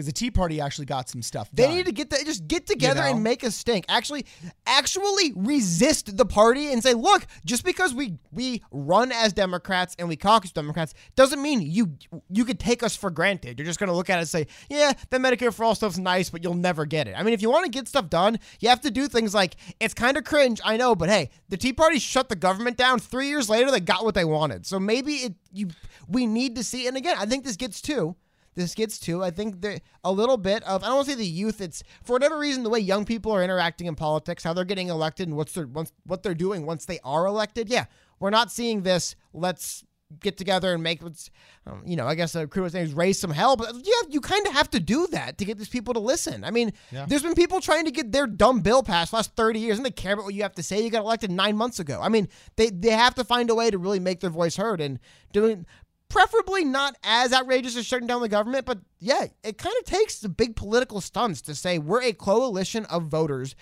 Because 0.00 0.06
the 0.06 0.18
Tea 0.18 0.30
Party 0.30 0.62
actually 0.62 0.86
got 0.86 1.10
some 1.10 1.20
stuff 1.20 1.50
They 1.52 1.64
done. 1.66 1.76
need 1.76 1.84
to 1.84 1.92
get 1.92 2.08
the, 2.08 2.16
just 2.24 2.48
get 2.48 2.66
together 2.66 3.02
know? 3.02 3.10
and 3.10 3.22
make 3.22 3.42
a 3.42 3.50
stink. 3.50 3.84
Actually, 3.86 4.24
actually 4.66 5.34
resist 5.36 6.16
the 6.16 6.24
party 6.24 6.72
and 6.72 6.82
say, 6.82 6.94
look, 6.94 7.26
just 7.44 7.66
because 7.66 7.92
we 7.92 8.14
we 8.32 8.62
run 8.70 9.12
as 9.12 9.34
Democrats 9.34 9.94
and 9.98 10.08
we 10.08 10.16
caucus 10.16 10.52
Democrats 10.52 10.94
doesn't 11.16 11.42
mean 11.42 11.60
you 11.60 11.98
you 12.30 12.46
could 12.46 12.58
take 12.58 12.82
us 12.82 12.96
for 12.96 13.10
granted. 13.10 13.58
You're 13.58 13.66
just 13.66 13.78
gonna 13.78 13.92
look 13.92 14.08
at 14.08 14.16
it 14.16 14.20
and 14.20 14.28
say, 14.28 14.46
yeah, 14.70 14.94
the 15.10 15.18
Medicare 15.18 15.52
for 15.52 15.64
all 15.64 15.74
stuff's 15.74 15.98
nice, 15.98 16.30
but 16.30 16.42
you'll 16.42 16.54
never 16.54 16.86
get 16.86 17.06
it. 17.06 17.14
I 17.14 17.22
mean, 17.22 17.34
if 17.34 17.42
you 17.42 17.50
want 17.50 17.66
to 17.66 17.70
get 17.70 17.86
stuff 17.86 18.08
done, 18.08 18.38
you 18.60 18.70
have 18.70 18.80
to 18.80 18.90
do 18.90 19.06
things 19.06 19.34
like 19.34 19.56
it's 19.80 19.92
kind 19.92 20.16
of 20.16 20.24
cringe, 20.24 20.62
I 20.64 20.78
know, 20.78 20.94
but 20.94 21.10
hey, 21.10 21.28
the 21.50 21.58
Tea 21.58 21.74
Party 21.74 21.98
shut 21.98 22.30
the 22.30 22.36
government 22.36 22.78
down. 22.78 23.00
Three 23.00 23.28
years 23.28 23.50
later, 23.50 23.70
they 23.70 23.80
got 23.80 24.02
what 24.02 24.14
they 24.14 24.24
wanted. 24.24 24.64
So 24.64 24.80
maybe 24.80 25.12
it 25.16 25.34
you 25.52 25.68
we 26.08 26.26
need 26.26 26.56
to 26.56 26.64
see. 26.64 26.86
And 26.86 26.96
again, 26.96 27.16
I 27.18 27.26
think 27.26 27.44
this 27.44 27.56
gets 27.56 27.82
to 27.82 28.16
this 28.54 28.74
gets 28.74 28.98
to. 29.00 29.22
I 29.22 29.30
think 29.30 29.60
there 29.60 29.78
a 30.04 30.12
little 30.12 30.36
bit 30.36 30.62
of 30.64 30.82
I 30.82 30.86
don't 30.86 30.96
want 30.96 31.06
to 31.06 31.12
say 31.12 31.18
the 31.18 31.26
youth. 31.26 31.60
It's 31.60 31.82
for 32.02 32.14
whatever 32.14 32.38
reason 32.38 32.62
the 32.62 32.70
way 32.70 32.80
young 32.80 33.04
people 33.04 33.32
are 33.32 33.42
interacting 33.42 33.86
in 33.86 33.94
politics, 33.94 34.44
how 34.44 34.52
they're 34.52 34.64
getting 34.64 34.88
elected, 34.88 35.28
and 35.28 35.36
what's 35.36 35.52
their 35.52 35.66
once 35.66 35.92
what 36.04 36.22
they're 36.22 36.34
doing 36.34 36.66
once 36.66 36.84
they 36.84 36.98
are 37.04 37.26
elected. 37.26 37.68
Yeah, 37.68 37.86
we're 38.18 38.30
not 38.30 38.50
seeing 38.50 38.82
this. 38.82 39.16
Let's 39.32 39.84
get 40.18 40.36
together 40.36 40.74
and 40.74 40.82
make 40.82 41.02
what's 41.02 41.30
um, 41.66 41.82
you 41.86 41.94
know 41.94 42.06
I 42.06 42.16
guess 42.16 42.34
a 42.34 42.46
crew 42.46 42.64
was 42.64 42.72
saying 42.72 42.94
raise 42.94 43.18
some 43.20 43.30
hell, 43.30 43.56
but 43.56 43.72
yeah, 43.74 44.08
you 44.08 44.20
kind 44.20 44.46
of 44.46 44.52
have 44.52 44.68
to 44.70 44.80
do 44.80 45.06
that 45.08 45.38
to 45.38 45.44
get 45.44 45.58
these 45.58 45.68
people 45.68 45.94
to 45.94 46.00
listen. 46.00 46.44
I 46.44 46.50
mean, 46.50 46.72
there's 47.06 47.22
been 47.22 47.34
people 47.34 47.60
trying 47.60 47.84
to 47.84 47.90
get 47.90 48.10
their 48.10 48.26
dumb 48.26 48.60
bill 48.60 48.82
passed 48.82 49.12
last 49.12 49.36
30 49.36 49.60
years, 49.60 49.78
and 49.78 49.86
they 49.86 49.90
care 49.90 50.14
about 50.14 50.24
what 50.24 50.34
you 50.34 50.42
have 50.42 50.54
to 50.54 50.62
say. 50.62 50.82
You 50.82 50.90
got 50.90 51.02
elected 51.04 51.30
nine 51.30 51.56
months 51.56 51.78
ago. 51.78 52.00
I 52.02 52.08
mean, 52.08 52.28
they 52.56 52.70
they 52.70 52.90
have 52.90 53.14
to 53.14 53.24
find 53.24 53.50
a 53.50 53.54
way 53.54 53.70
to 53.70 53.78
really 53.78 54.00
make 54.00 54.20
their 54.20 54.30
voice 54.30 54.56
heard 54.56 54.80
and 54.80 54.98
doing 55.32 55.66
preferably 56.10 56.64
not 56.64 56.96
as 57.02 57.32
outrageous 57.32 57.76
as 57.76 57.86
shutting 57.86 58.06
down 58.06 58.20
the 58.20 58.28
government, 58.28 58.66
but 58.66 58.78
yeah, 58.98 59.26
it 59.42 59.56
kind 59.56 59.74
of 59.78 59.84
takes 59.86 60.18
the 60.18 60.28
big 60.28 60.56
political 60.56 61.00
stunts 61.00 61.40
to 61.42 61.54
say 61.54 61.78
we're 61.78 62.02
a 62.02 62.12
coalition 62.12 62.84
of 62.86 63.04
voters 63.04 63.56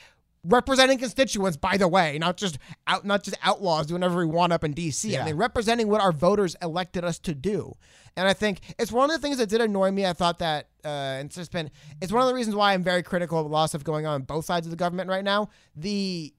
representing 0.44 0.98
constituents 0.98 1.56
by 1.56 1.76
the 1.76 1.88
way 1.88 2.16
not 2.16 2.36
just 2.36 2.58
out 2.86 3.04
not 3.04 3.24
just 3.24 3.36
outlaws 3.42 3.86
doing 3.86 4.00
whatever 4.00 4.20
we 4.20 4.24
want 4.24 4.52
up 4.52 4.62
in 4.62 4.72
DC 4.72 5.10
Yeah. 5.10 5.22
I 5.22 5.26
mean 5.26 5.34
representing 5.36 5.88
what 5.88 6.00
our 6.00 6.12
voters 6.12 6.54
elected 6.62 7.04
us 7.04 7.18
to 7.20 7.34
do. 7.34 7.74
And 8.16 8.28
I 8.28 8.32
think 8.34 8.60
it's 8.78 8.92
one 8.92 9.10
of 9.10 9.16
the 9.16 9.20
things 9.20 9.38
that 9.38 9.48
did 9.48 9.60
annoy 9.60 9.90
me 9.90 10.06
I 10.06 10.12
thought 10.12 10.38
that 10.38 10.68
uh 10.84 10.88
and 10.88 11.26
it's 11.26 11.34
just 11.36 11.50
been 11.50 11.70
it's 12.00 12.12
one 12.12 12.22
of 12.22 12.28
the 12.28 12.34
reasons 12.34 12.54
why 12.54 12.72
I'm 12.72 12.84
very 12.84 13.02
critical 13.02 13.40
of 13.40 13.46
a 13.46 13.48
lot 13.48 13.64
of 13.64 13.70
stuff 13.70 13.84
going 13.84 14.06
on 14.06 14.14
on 14.14 14.22
both 14.22 14.44
sides 14.44 14.64
of 14.64 14.70
the 14.70 14.76
government 14.76 15.10
right 15.10 15.24
now. 15.24 15.50
The 15.74 16.32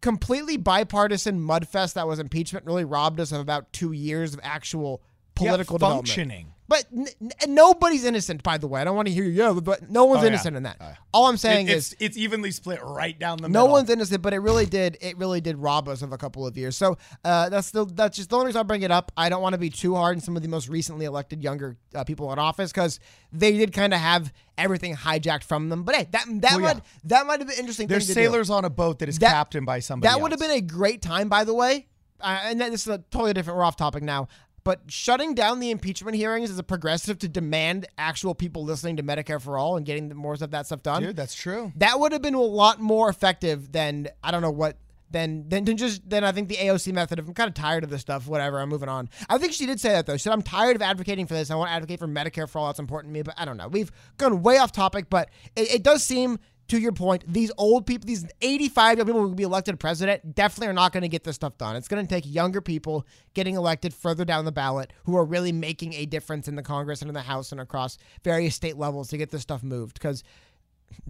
completely 0.00 0.56
bipartisan 0.56 1.40
mudfest 1.40 1.94
that 1.94 2.06
was 2.06 2.20
impeachment 2.20 2.64
really 2.64 2.84
robbed 2.84 3.18
us 3.18 3.32
of 3.32 3.40
about 3.40 3.72
two 3.72 3.90
years 3.92 4.32
of 4.32 4.40
actual 4.44 5.02
political 5.48 5.78
development. 5.78 6.08
functioning. 6.08 6.46
But 6.68 6.84
n- 6.96 7.08
n- 7.20 7.30
nobody's 7.52 8.04
innocent, 8.04 8.44
by 8.44 8.56
the 8.56 8.68
way. 8.68 8.80
I 8.80 8.84
don't 8.84 8.94
want 8.94 9.08
to 9.08 9.12
hear 9.14 9.24
you, 9.24 9.30
yeah, 9.30 9.52
but 9.60 9.90
no 9.90 10.04
one's 10.04 10.20
Oh, 10.20 10.22
yeah. 10.22 10.28
innocent 10.28 10.56
in 10.56 10.62
that. 10.62 10.80
All 11.12 11.26
I'm 11.26 11.36
saying 11.36 11.66
It- 11.66 11.76
is 11.76 11.92
it's 11.94 12.00
it's 12.02 12.16
evenly 12.16 12.52
split 12.52 12.78
right 12.84 13.18
down 13.18 13.38
the 13.38 13.48
no 13.48 13.48
middle. 13.48 13.66
No 13.66 13.72
one's 13.72 13.90
innocent, 13.90 14.22
but 14.22 14.32
it 14.32 14.38
really 14.38 14.66
did. 14.66 14.96
It 15.00 15.18
really 15.18 15.40
did 15.40 15.58
rob 15.58 15.88
us 15.88 16.00
of 16.02 16.12
a 16.12 16.16
couple 16.16 16.46
of 16.46 16.56
years. 16.56 16.76
So 16.76 16.96
uh, 17.24 17.48
that's 17.48 17.72
the 17.72 17.86
that's 17.86 18.16
just 18.18 18.30
the 18.30 18.36
only 18.36 18.46
reason 18.46 18.60
I 18.60 18.62
bring 18.62 18.82
it 18.82 18.92
up. 18.92 19.10
I 19.16 19.28
don't 19.28 19.42
want 19.42 19.54
to 19.54 19.58
be 19.58 19.68
too 19.68 19.96
hard 19.96 20.16
on 20.18 20.20
some 20.20 20.36
of 20.36 20.42
the 20.42 20.48
most 20.48 20.68
recently 20.68 21.06
elected 21.06 21.42
younger 21.42 21.76
uh, 21.92 22.04
people 22.04 22.32
in 22.32 22.38
office 22.38 22.70
because 22.70 23.00
they 23.32 23.50
did 23.58 23.72
kind 23.72 23.92
of 23.92 23.98
have 23.98 24.32
everything 24.56 24.94
hijacked 24.94 25.42
from 25.42 25.70
them. 25.70 25.82
But 25.82 25.96
hey, 25.96 26.08
that 26.12 26.24
that 26.28 26.52
Well, 26.52 26.60
yeah. 26.60 26.66
might 26.74 26.82
that 27.06 27.26
might 27.26 27.40
have 27.40 27.48
been 27.48 27.58
interesting. 27.58 27.88
There's 27.88 28.06
thing 28.06 28.14
to 28.14 28.20
do. 28.20 28.26
sailors 28.28 28.48
on 28.48 28.64
a 28.64 28.70
boat 28.70 29.00
that 29.00 29.08
is 29.08 29.18
That- 29.18 29.32
captained 29.32 29.66
by 29.66 29.80
somebody. 29.80 30.08
That 30.12 30.20
would 30.22 30.30
have 30.30 30.38
been 30.40 30.52
a 30.52 30.60
great 30.60 31.02
time, 31.02 31.28
by 31.28 31.42
the 31.42 31.54
way. 31.54 31.88
Uh, 32.20 32.38
and 32.44 32.60
that- 32.60 32.70
this 32.70 32.82
is 32.82 32.88
a 32.88 32.98
totally 33.10 33.32
different. 33.32 33.56
We're 33.56 33.64
off 33.64 33.76
topic 33.76 34.04
now. 34.04 34.28
But 34.64 34.82
shutting 34.88 35.34
down 35.34 35.60
the 35.60 35.70
impeachment 35.70 36.16
hearings 36.16 36.50
as 36.50 36.58
a 36.58 36.62
progressive 36.62 37.18
to 37.20 37.28
demand 37.28 37.86
actual 37.98 38.34
people 38.34 38.64
listening 38.64 38.96
to 38.96 39.02
Medicare 39.02 39.40
for 39.40 39.56
all 39.58 39.76
and 39.76 39.86
getting 39.86 40.14
more 40.14 40.34
of 40.34 40.50
that 40.50 40.66
stuff 40.66 40.82
done. 40.82 41.02
dude. 41.02 41.16
That's 41.16 41.34
true. 41.34 41.72
That 41.76 41.98
would 41.98 42.12
have 42.12 42.22
been 42.22 42.34
a 42.34 42.40
lot 42.40 42.80
more 42.80 43.08
effective 43.08 43.72
than 43.72 44.08
I 44.22 44.30
don't 44.30 44.42
know 44.42 44.50
what 44.50 44.76
than 45.10 45.48
than, 45.48 45.64
than 45.64 45.76
just 45.76 46.08
than 46.08 46.24
I 46.24 46.32
think 46.32 46.48
the 46.48 46.56
AOC 46.56 46.92
method 46.92 47.18
of 47.18 47.28
I'm 47.28 47.34
kind 47.34 47.48
of 47.48 47.54
tired 47.54 47.84
of 47.84 47.90
this 47.90 48.00
stuff. 48.00 48.26
Whatever, 48.26 48.60
I'm 48.60 48.68
moving 48.68 48.88
on. 48.88 49.08
I 49.28 49.38
think 49.38 49.52
she 49.52 49.66
did 49.66 49.80
say 49.80 49.90
that 49.90 50.06
though. 50.06 50.16
She 50.16 50.24
said 50.24 50.32
I'm 50.32 50.42
tired 50.42 50.76
of 50.76 50.82
advocating 50.82 51.26
for 51.26 51.34
this. 51.34 51.50
I 51.50 51.54
want 51.56 51.68
to 51.68 51.74
advocate 51.74 51.98
for 51.98 52.08
Medicare 52.08 52.48
for 52.48 52.58
all. 52.58 52.66
That's 52.66 52.78
important 52.78 53.12
to 53.12 53.14
me. 53.14 53.22
But 53.22 53.34
I 53.36 53.44
don't 53.44 53.56
know. 53.56 53.68
We've 53.68 53.90
gone 54.16 54.42
way 54.42 54.58
off 54.58 54.72
topic. 54.72 55.10
But 55.10 55.30
it, 55.56 55.74
it 55.74 55.82
does 55.82 56.04
seem. 56.04 56.38
To 56.70 56.80
your 56.80 56.92
point, 56.92 57.24
these 57.26 57.50
old 57.58 57.84
people, 57.86 58.06
these 58.06 58.24
85 58.42 58.96
year 58.96 59.00
old 59.00 59.06
people 59.08 59.20
who 59.22 59.28
will 59.28 59.34
be 59.34 59.42
elected 59.42 59.78
president, 59.80 60.34
definitely 60.34 60.68
are 60.68 60.72
not 60.72 60.92
going 60.92 61.02
to 61.02 61.08
get 61.08 61.24
this 61.24 61.34
stuff 61.34 61.58
done. 61.58 61.74
It's 61.76 61.88
going 61.88 62.04
to 62.06 62.08
take 62.08 62.24
younger 62.32 62.60
people 62.60 63.06
getting 63.34 63.56
elected 63.56 63.92
further 63.92 64.24
down 64.24 64.44
the 64.44 64.52
ballot 64.52 64.92
who 65.04 65.16
are 65.16 65.24
really 65.24 65.50
making 65.52 65.94
a 65.94 66.06
difference 66.06 66.46
in 66.48 66.54
the 66.54 66.62
Congress 66.62 67.02
and 67.02 67.08
in 67.08 67.14
the 67.14 67.22
House 67.22 67.50
and 67.52 67.60
across 67.60 67.98
various 68.22 68.54
state 68.54 68.76
levels 68.76 69.08
to 69.08 69.16
get 69.18 69.30
this 69.30 69.42
stuff 69.42 69.62
moved. 69.64 69.94
Because 69.94 70.22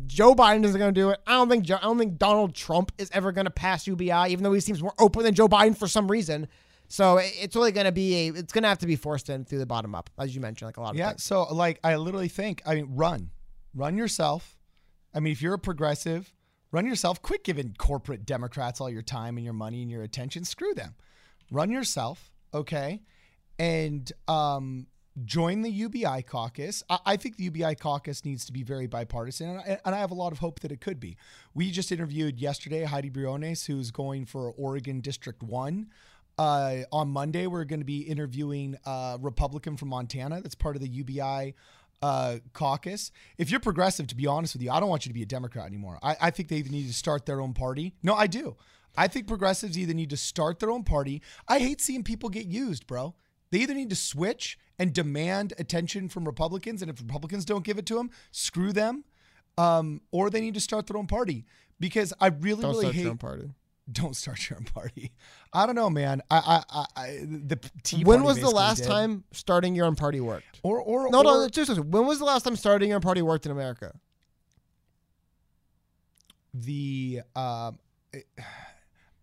Joe 0.07 0.35
Biden 0.35 0.65
isn't 0.65 0.79
going 0.79 0.95
to 0.95 1.01
do 1.01 1.11
it. 1.11 1.21
I 1.27 1.33
don't 1.33 1.49
think 1.49 1.71
I 1.71 1.79
don't 1.81 1.99
think 1.99 2.19
Donald 2.19 2.55
Trump 2.55 2.93
is 2.99 3.11
ever 3.13 3.33
going 3.33 3.45
to 3.47 3.51
pass 3.51 3.87
UBI, 3.87 4.29
even 4.31 4.43
though 4.43 4.53
he 4.53 4.61
seems 4.61 4.83
more 4.83 4.95
open 4.99 5.23
than 5.25 5.35
Joe 5.35 5.49
Biden 5.49 5.77
for 5.77 5.89
some 5.89 6.11
reason. 6.11 6.49
So 6.89 7.19
it's 7.19 7.55
really 7.55 7.73
going 7.73 7.87
to 7.87 7.93
be 7.93 8.29
a. 8.29 8.33
It's 8.33 8.53
going 8.53 8.63
to 8.63 8.69
have 8.69 8.79
to 8.79 8.87
be 8.87 8.97
forced 8.97 9.29
in 9.31 9.45
through 9.45 9.59
the 9.59 9.67
bottom 9.67 9.95
up, 9.95 10.11
as 10.19 10.35
you 10.35 10.41
mentioned, 10.41 10.69
like 10.69 10.77
a 10.77 10.81
lot 10.81 10.91
of 10.93 10.97
Yeah. 10.97 11.11
things. 11.11 11.23
So 11.23 11.43
like 11.55 11.81
I 11.85 11.97
literally 11.97 12.29
think 12.29 12.63
I 12.67 12.77
mean 12.77 12.89
run, 12.97 13.31
run 13.75 13.97
yourself. 13.97 14.57
I 15.15 15.21
mean 15.21 15.33
if 15.33 15.43
you're 15.43 15.55
a 15.55 15.59
progressive, 15.59 16.33
run 16.73 16.87
yourself. 16.87 17.23
Quit 17.23 17.45
giving 17.45 17.75
corporate 17.79 18.25
Democrats 18.27 18.81
all 18.81 18.91
your 18.91 19.03
time 19.03 19.37
and 19.37 19.45
your 19.45 19.55
money 19.55 19.83
and 19.83 19.91
your 19.91 20.03
attention. 20.03 20.45
Screw 20.45 20.75
them. 20.75 20.95
Run 21.51 21.71
yourself. 21.71 22.31
Okay, 22.53 23.03
and 23.59 24.11
um. 24.29 24.87
Join 25.25 25.63
the 25.63 25.71
UBI 25.71 26.23
caucus. 26.23 26.85
I, 26.89 26.99
I 27.05 27.17
think 27.17 27.37
the 27.37 27.45
UBI 27.45 27.75
caucus 27.75 28.25
needs 28.25 28.45
to 28.45 28.53
be 28.53 28.63
very 28.63 28.87
bipartisan, 28.87 29.51
and 29.51 29.59
I, 29.59 29.79
and 29.85 29.95
I 29.95 29.99
have 29.99 30.13
a 30.13 30.15
lot 30.15 30.31
of 30.33 30.39
hope 30.39 30.61
that 30.61 30.71
it 30.71 30.81
could 30.81 31.01
be. 31.01 31.17
We 31.53 31.73
just 31.73 31.91
interviewed 31.91 32.39
yesterday 32.39 32.85
Heidi 32.85 33.11
Briones, 33.11 33.67
who's 33.67 33.91
going 33.91 34.27
for 34.27 34.53
Oregon 34.53 35.01
District 35.01 35.43
1. 35.43 35.91
Uh, 36.39 36.77
on 36.93 37.11
Monday, 37.11 37.47
we're 37.49 37.65
going 37.65 37.81
to 37.81 37.85
be 37.85 38.01
interviewing 38.03 38.77
a 38.87 39.19
Republican 39.21 39.77
from 39.77 39.89
Montana 39.89 40.41
that's 40.41 40.55
part 40.55 40.77
of 40.77 40.81
the 40.81 40.89
UBI 40.89 41.55
uh, 42.03 42.39
caucus. 42.53 43.11
If 43.39 43.51
you're 43.51 43.61
progressive, 43.61 44.07
to 44.09 44.15
be 44.15 44.27
honest 44.27 44.55
with 44.55 44.63
you, 44.63 44.71
I 44.71 44.81
don't 44.81 44.89
want 44.89 45.05
you 45.05 45.11
to 45.11 45.15
be 45.15 45.23
a 45.23 45.27
Democrat 45.27 45.67
anymore. 45.67 45.99
I, 46.03 46.17
I 46.21 46.31
think 46.31 46.49
they 46.49 46.57
either 46.57 46.71
need 46.71 46.87
to 46.87 46.95
start 46.95 47.27
their 47.27 47.41
own 47.41 47.53
party. 47.53 47.95
No, 48.03 48.15
I 48.15 48.27
do. 48.27 48.57
I 48.97 49.07
think 49.07 49.27
progressives 49.27 49.79
either 49.79 49.95
need 49.95 50.11
to 50.11 50.17
start 50.17 50.59
their 50.59 50.71
own 50.71 50.83
party. 50.83 51.23
I 51.47 51.59
hate 51.59 51.81
seeing 51.81 52.03
people 52.03 52.29
get 52.29 52.47
used, 52.47 52.87
bro. 52.87 53.15
They 53.51 53.59
either 53.59 53.75
need 53.75 53.91
to 53.91 53.97
switch 53.97 54.59
and 54.79 54.93
demand 54.93 55.53
attention 55.59 56.09
from 56.09 56.25
Republicans, 56.25 56.83
and 56.83 56.91
if 56.91 57.01
Republicans 57.01 57.45
don't 57.45 57.65
give 57.65 57.79
it 57.79 57.87
to 57.87 57.95
them, 57.95 58.11
screw 58.31 58.73
them, 58.73 59.05
um, 59.59 60.01
or 60.11 60.31
they 60.31 60.41
need 60.41 60.55
to 60.55 60.61
start 60.61 60.87
their 60.87 60.97
own 60.97 61.07
party. 61.07 61.45
Because 61.79 62.13
I 62.21 62.29
really, 62.29 62.63
Don't 62.63 62.73
really 62.73 62.93
start 62.93 62.95
hate 62.95 63.19
party. 63.19 63.51
Don't 63.91 64.15
start 64.15 64.49
your 64.49 64.59
own 64.59 64.65
party. 64.65 65.13
I 65.53 65.67
don't 65.67 65.75
know, 65.75 65.91
man. 65.91 66.23
I, 66.31 66.63
I, 66.71 66.85
I, 66.97 67.07
the 67.25 67.59
Tea 67.83 68.05
When 68.05 68.23
was 68.23 68.41
the 68.41 68.51
last 68.51 68.79
did. 68.79 68.87
time 68.87 69.25
starting 69.33 69.75
your 69.75 69.87
own 69.87 69.97
party 69.97 70.21
worked? 70.21 70.61
Or, 70.63 70.81
or, 70.81 71.11
No, 71.11 71.21
or, 71.21 71.25
no, 71.25 71.49
seriously. 71.53 71.81
When 71.81 72.07
was 72.07 72.19
the 72.19 72.25
last 72.25 72.43
time 72.43 72.57
starting 72.57 72.89
your 72.89 72.97
own 72.97 73.03
party 73.03 73.23
worked 73.23 73.47
in 73.47 73.53
America? 73.53 73.93
the 76.55 77.21
um, 77.37 77.79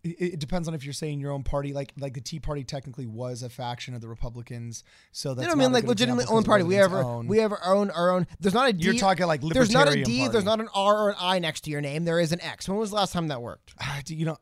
It, 0.04 0.34
it 0.34 0.38
depends 0.38 0.68
on 0.68 0.74
if 0.74 0.84
you're 0.84 0.92
saying 0.92 1.18
your 1.18 1.32
own 1.32 1.42
party, 1.42 1.72
like 1.72 1.92
like 1.98 2.14
the 2.14 2.20
Tea 2.20 2.38
Party 2.38 2.62
technically 2.62 3.04
was 3.04 3.42
a 3.42 3.50
faction 3.50 3.94
of 3.94 4.00
the 4.00 4.06
Republicans, 4.06 4.84
so 5.10 5.34
that's 5.34 5.42
You 5.44 5.48
know 5.48 5.56
what 5.56 5.60
I 5.60 5.66
mean? 5.66 5.72
Like 5.72 5.84
legitimately 5.84 6.24
own 6.32 6.44
party. 6.44 6.62
We 6.62 6.76
have 6.76 6.92
our, 6.92 7.02
own. 7.02 7.26
we 7.26 7.38
have 7.38 7.50
our 7.50 7.74
own 7.74 7.90
our 7.90 8.12
own. 8.12 8.28
There's 8.38 8.54
not 8.54 8.68
a 8.68 8.72
D. 8.72 8.84
You're 8.84 8.94
talking 8.94 9.26
like 9.26 9.42
libertarian. 9.42 9.72
There's 9.72 9.86
not 9.86 9.92
a 9.92 10.04
D. 10.04 10.20
party. 10.20 10.32
There's 10.32 10.44
not 10.44 10.60
an 10.60 10.68
R 10.72 10.96
or 10.96 11.10
an 11.10 11.16
I 11.18 11.40
next 11.40 11.62
to 11.62 11.70
your 11.70 11.80
name. 11.80 12.04
There 12.04 12.20
is 12.20 12.30
an 12.30 12.40
X. 12.40 12.68
When 12.68 12.78
was 12.78 12.90
the 12.90 12.96
last 12.96 13.12
time 13.12 13.26
that 13.26 13.42
worked? 13.42 13.74
Do 14.04 14.14
you 14.14 14.24
know 14.24 14.38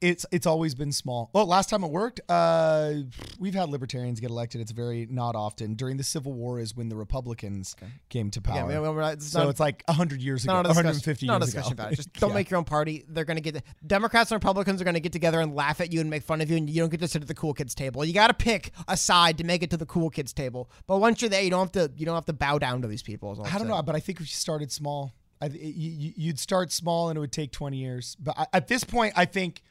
it's 0.00 0.24
it's 0.32 0.46
always 0.46 0.74
been 0.74 0.92
small. 0.92 1.28
Well, 1.34 1.44
last 1.46 1.68
time 1.68 1.84
it 1.84 1.90
worked, 1.90 2.20
uh, 2.28 2.92
we've 3.38 3.54
had 3.54 3.68
libertarians 3.68 4.18
get 4.18 4.30
elected. 4.30 4.60
It's 4.62 4.72
very 4.72 5.06
not 5.10 5.34
often. 5.36 5.74
During 5.74 5.98
the 5.98 6.04
Civil 6.04 6.32
War 6.32 6.58
is 6.58 6.74
when 6.74 6.88
the 6.88 6.96
Republicans 6.96 7.76
came 8.08 8.30
to 8.30 8.40
power. 8.40 8.66
We're 8.66 9.00
not- 9.00 9.12
it's 9.14 9.26
so 9.28 9.40
not- 9.40 9.50
it's 9.50 9.60
like 9.60 9.82
100 9.88 10.22
years 10.22 10.44
ago, 10.44 10.54
Not 10.54 10.60
a 10.60 10.68
discussion, 10.68 10.84
150 10.86 11.26
not 11.26 11.32
a 11.34 11.44
years 11.44 11.46
discussion 11.52 11.72
ago. 11.74 11.82
about 11.82 11.92
it. 11.92 11.96
Just 11.96 12.12
don't 12.20 12.30
Yeah. 12.30 12.34
make 12.34 12.50
your 12.50 12.58
own 12.58 12.64
party. 12.64 13.04
They're 13.08 13.24
going 13.26 13.42
to 13.42 13.52
get 13.52 13.62
Democrats 13.86 14.30
and 14.30 14.36
Republicans 14.36 14.80
are 14.80 14.84
going 14.84 14.94
to 14.94 15.00
get 15.00 15.12
together 15.12 15.40
and 15.40 15.54
laugh 15.54 15.80
at 15.80 15.92
you 15.92 16.00
and 16.00 16.08
make 16.08 16.22
fun 16.22 16.40
of 16.40 16.50
you, 16.50 16.56
and 16.56 16.70
you 16.70 16.80
don't 16.80 16.90
get 16.90 17.00
to 17.00 17.08
sit 17.08 17.20
at 17.22 17.28
the 17.28 17.34
cool 17.34 17.52
kids 17.52 17.74
table. 17.74 18.04
You 18.04 18.14
got 18.14 18.28
to 18.28 18.34
pick 18.34 18.72
a 18.88 18.96
side 18.96 19.36
to 19.38 19.44
make 19.44 19.62
it 19.62 19.70
to 19.70 19.76
the 19.76 19.86
cool 19.86 20.08
kids 20.10 20.32
table. 20.32 20.70
But 20.86 20.98
once 20.98 21.20
you're 21.20 21.28
there, 21.28 21.42
you 21.42 21.50
don't 21.50 21.74
have 21.74 21.90
to. 21.90 21.92
You 21.96 22.06
don't 22.06 22.14
have 22.14 22.24
to 22.26 22.32
bow 22.32 22.58
down 22.58 22.80
to 22.82 22.88
these 22.88 23.02
people. 23.02 23.30
I'm 23.44 23.58
don't 23.58 23.68
know, 23.68 23.82
but 23.82 23.94
I 23.94 24.00
think 24.00 24.16
if 24.18 24.22
you 24.22 24.34
started 24.34 24.72
small, 24.72 25.12
I, 25.42 25.46
you, 25.46 26.12
you'd 26.16 26.38
start 26.38 26.72
small 26.72 27.08
and 27.10 27.16
it 27.16 27.20
would 27.20 27.32
take 27.32 27.50
20 27.52 27.76
years. 27.76 28.16
But 28.18 28.38
I, 28.38 28.46
at 28.52 28.68
this 28.68 28.84
point, 28.84 29.14
I 29.16 29.24
think 29.24 29.62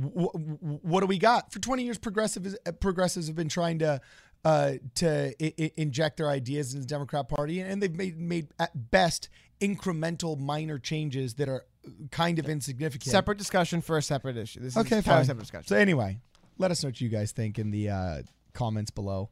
w- 0.00 0.30
w- 0.32 0.78
what 0.82 1.00
do 1.00 1.06
we 1.06 1.18
got 1.18 1.52
for 1.52 1.58
20 1.58 1.82
years? 1.84 1.98
Progressive 1.98 2.56
uh, 2.66 2.72
progressives 2.72 3.26
have 3.26 3.36
been 3.36 3.48
trying 3.48 3.78
to 3.80 4.00
uh, 4.44 4.72
to 4.96 5.34
I- 5.42 5.72
inject 5.76 6.16
their 6.18 6.28
ideas 6.30 6.74
in 6.74 6.80
the 6.80 6.86
Democrat 6.86 7.28
Party, 7.28 7.60
and 7.60 7.82
they've 7.82 7.94
made 7.94 8.18
made 8.18 8.48
at 8.58 8.90
best 8.90 9.28
incremental 9.60 10.38
minor 10.38 10.78
changes 10.78 11.34
that 11.34 11.48
are 11.48 11.64
kind 12.10 12.38
of 12.38 12.48
insignificant. 12.48 13.10
Separate 13.10 13.38
discussion 13.38 13.80
for 13.80 13.96
a 13.96 14.02
separate 14.02 14.36
issue. 14.36 14.60
This 14.60 14.72
is 14.74 14.76
Okay, 14.78 14.90
kind 14.90 14.98
of 15.00 15.06
a 15.06 15.10
fine. 15.10 15.24
separate 15.24 15.42
discussion. 15.42 15.66
So 15.68 15.76
anyway, 15.76 16.18
let 16.58 16.70
us 16.70 16.82
know 16.82 16.88
what 16.88 17.00
you 17.00 17.08
guys 17.08 17.32
think 17.32 17.58
in 17.58 17.70
the 17.70 17.88
uh, 17.90 18.22
comments 18.52 18.90
below. 18.90 19.30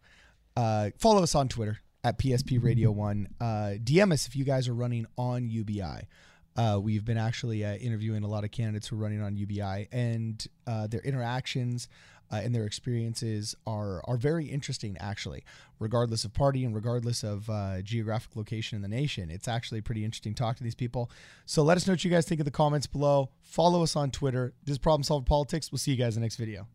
Uh, 0.56 0.90
follow 0.98 1.22
us 1.22 1.34
on 1.34 1.48
Twitter 1.48 1.78
at 2.02 2.18
PSP 2.18 2.62
Radio 2.62 2.90
One. 2.90 3.28
Uh, 3.40 3.74
DM 3.82 4.12
us 4.12 4.26
if 4.26 4.34
you 4.36 4.44
guys 4.44 4.68
are 4.68 4.74
running 4.74 5.06
on 5.18 5.48
UBI. 5.48 6.08
Uh, 6.56 6.78
we've 6.80 7.04
been 7.04 7.18
actually 7.18 7.64
uh, 7.64 7.74
interviewing 7.74 8.22
a 8.22 8.28
lot 8.28 8.44
of 8.44 8.50
candidates 8.50 8.88
who 8.88 8.96
are 8.96 9.00
running 9.00 9.20
on 9.20 9.36
UBI, 9.36 9.88
and 9.90 10.46
uh, 10.66 10.86
their 10.86 11.00
interactions 11.00 11.88
uh, 12.32 12.36
and 12.36 12.54
their 12.54 12.64
experiences 12.64 13.54
are 13.66 14.02
are 14.06 14.16
very 14.16 14.46
interesting. 14.46 14.96
Actually, 14.98 15.44
regardless 15.78 16.24
of 16.24 16.32
party 16.32 16.64
and 16.64 16.74
regardless 16.74 17.22
of 17.22 17.48
uh, 17.50 17.82
geographic 17.82 18.36
location 18.36 18.76
in 18.76 18.82
the 18.82 18.88
nation, 18.88 19.30
it's 19.30 19.48
actually 19.48 19.80
pretty 19.80 20.04
interesting 20.04 20.34
to 20.34 20.42
talk 20.42 20.56
to 20.56 20.64
these 20.64 20.74
people. 20.74 21.10
So 21.44 21.62
let 21.62 21.76
us 21.76 21.86
know 21.86 21.92
what 21.92 22.04
you 22.04 22.10
guys 22.10 22.26
think 22.26 22.40
in 22.40 22.44
the 22.44 22.50
comments 22.50 22.86
below. 22.86 23.30
Follow 23.42 23.82
us 23.82 23.96
on 23.96 24.10
Twitter. 24.10 24.52
This 24.64 24.74
is 24.74 24.78
Problem 24.78 25.02
Solver 25.02 25.24
Politics. 25.24 25.72
We'll 25.72 25.78
see 25.78 25.90
you 25.90 25.96
guys 25.96 26.16
in 26.16 26.22
the 26.22 26.24
next 26.24 26.36
video. 26.36 26.66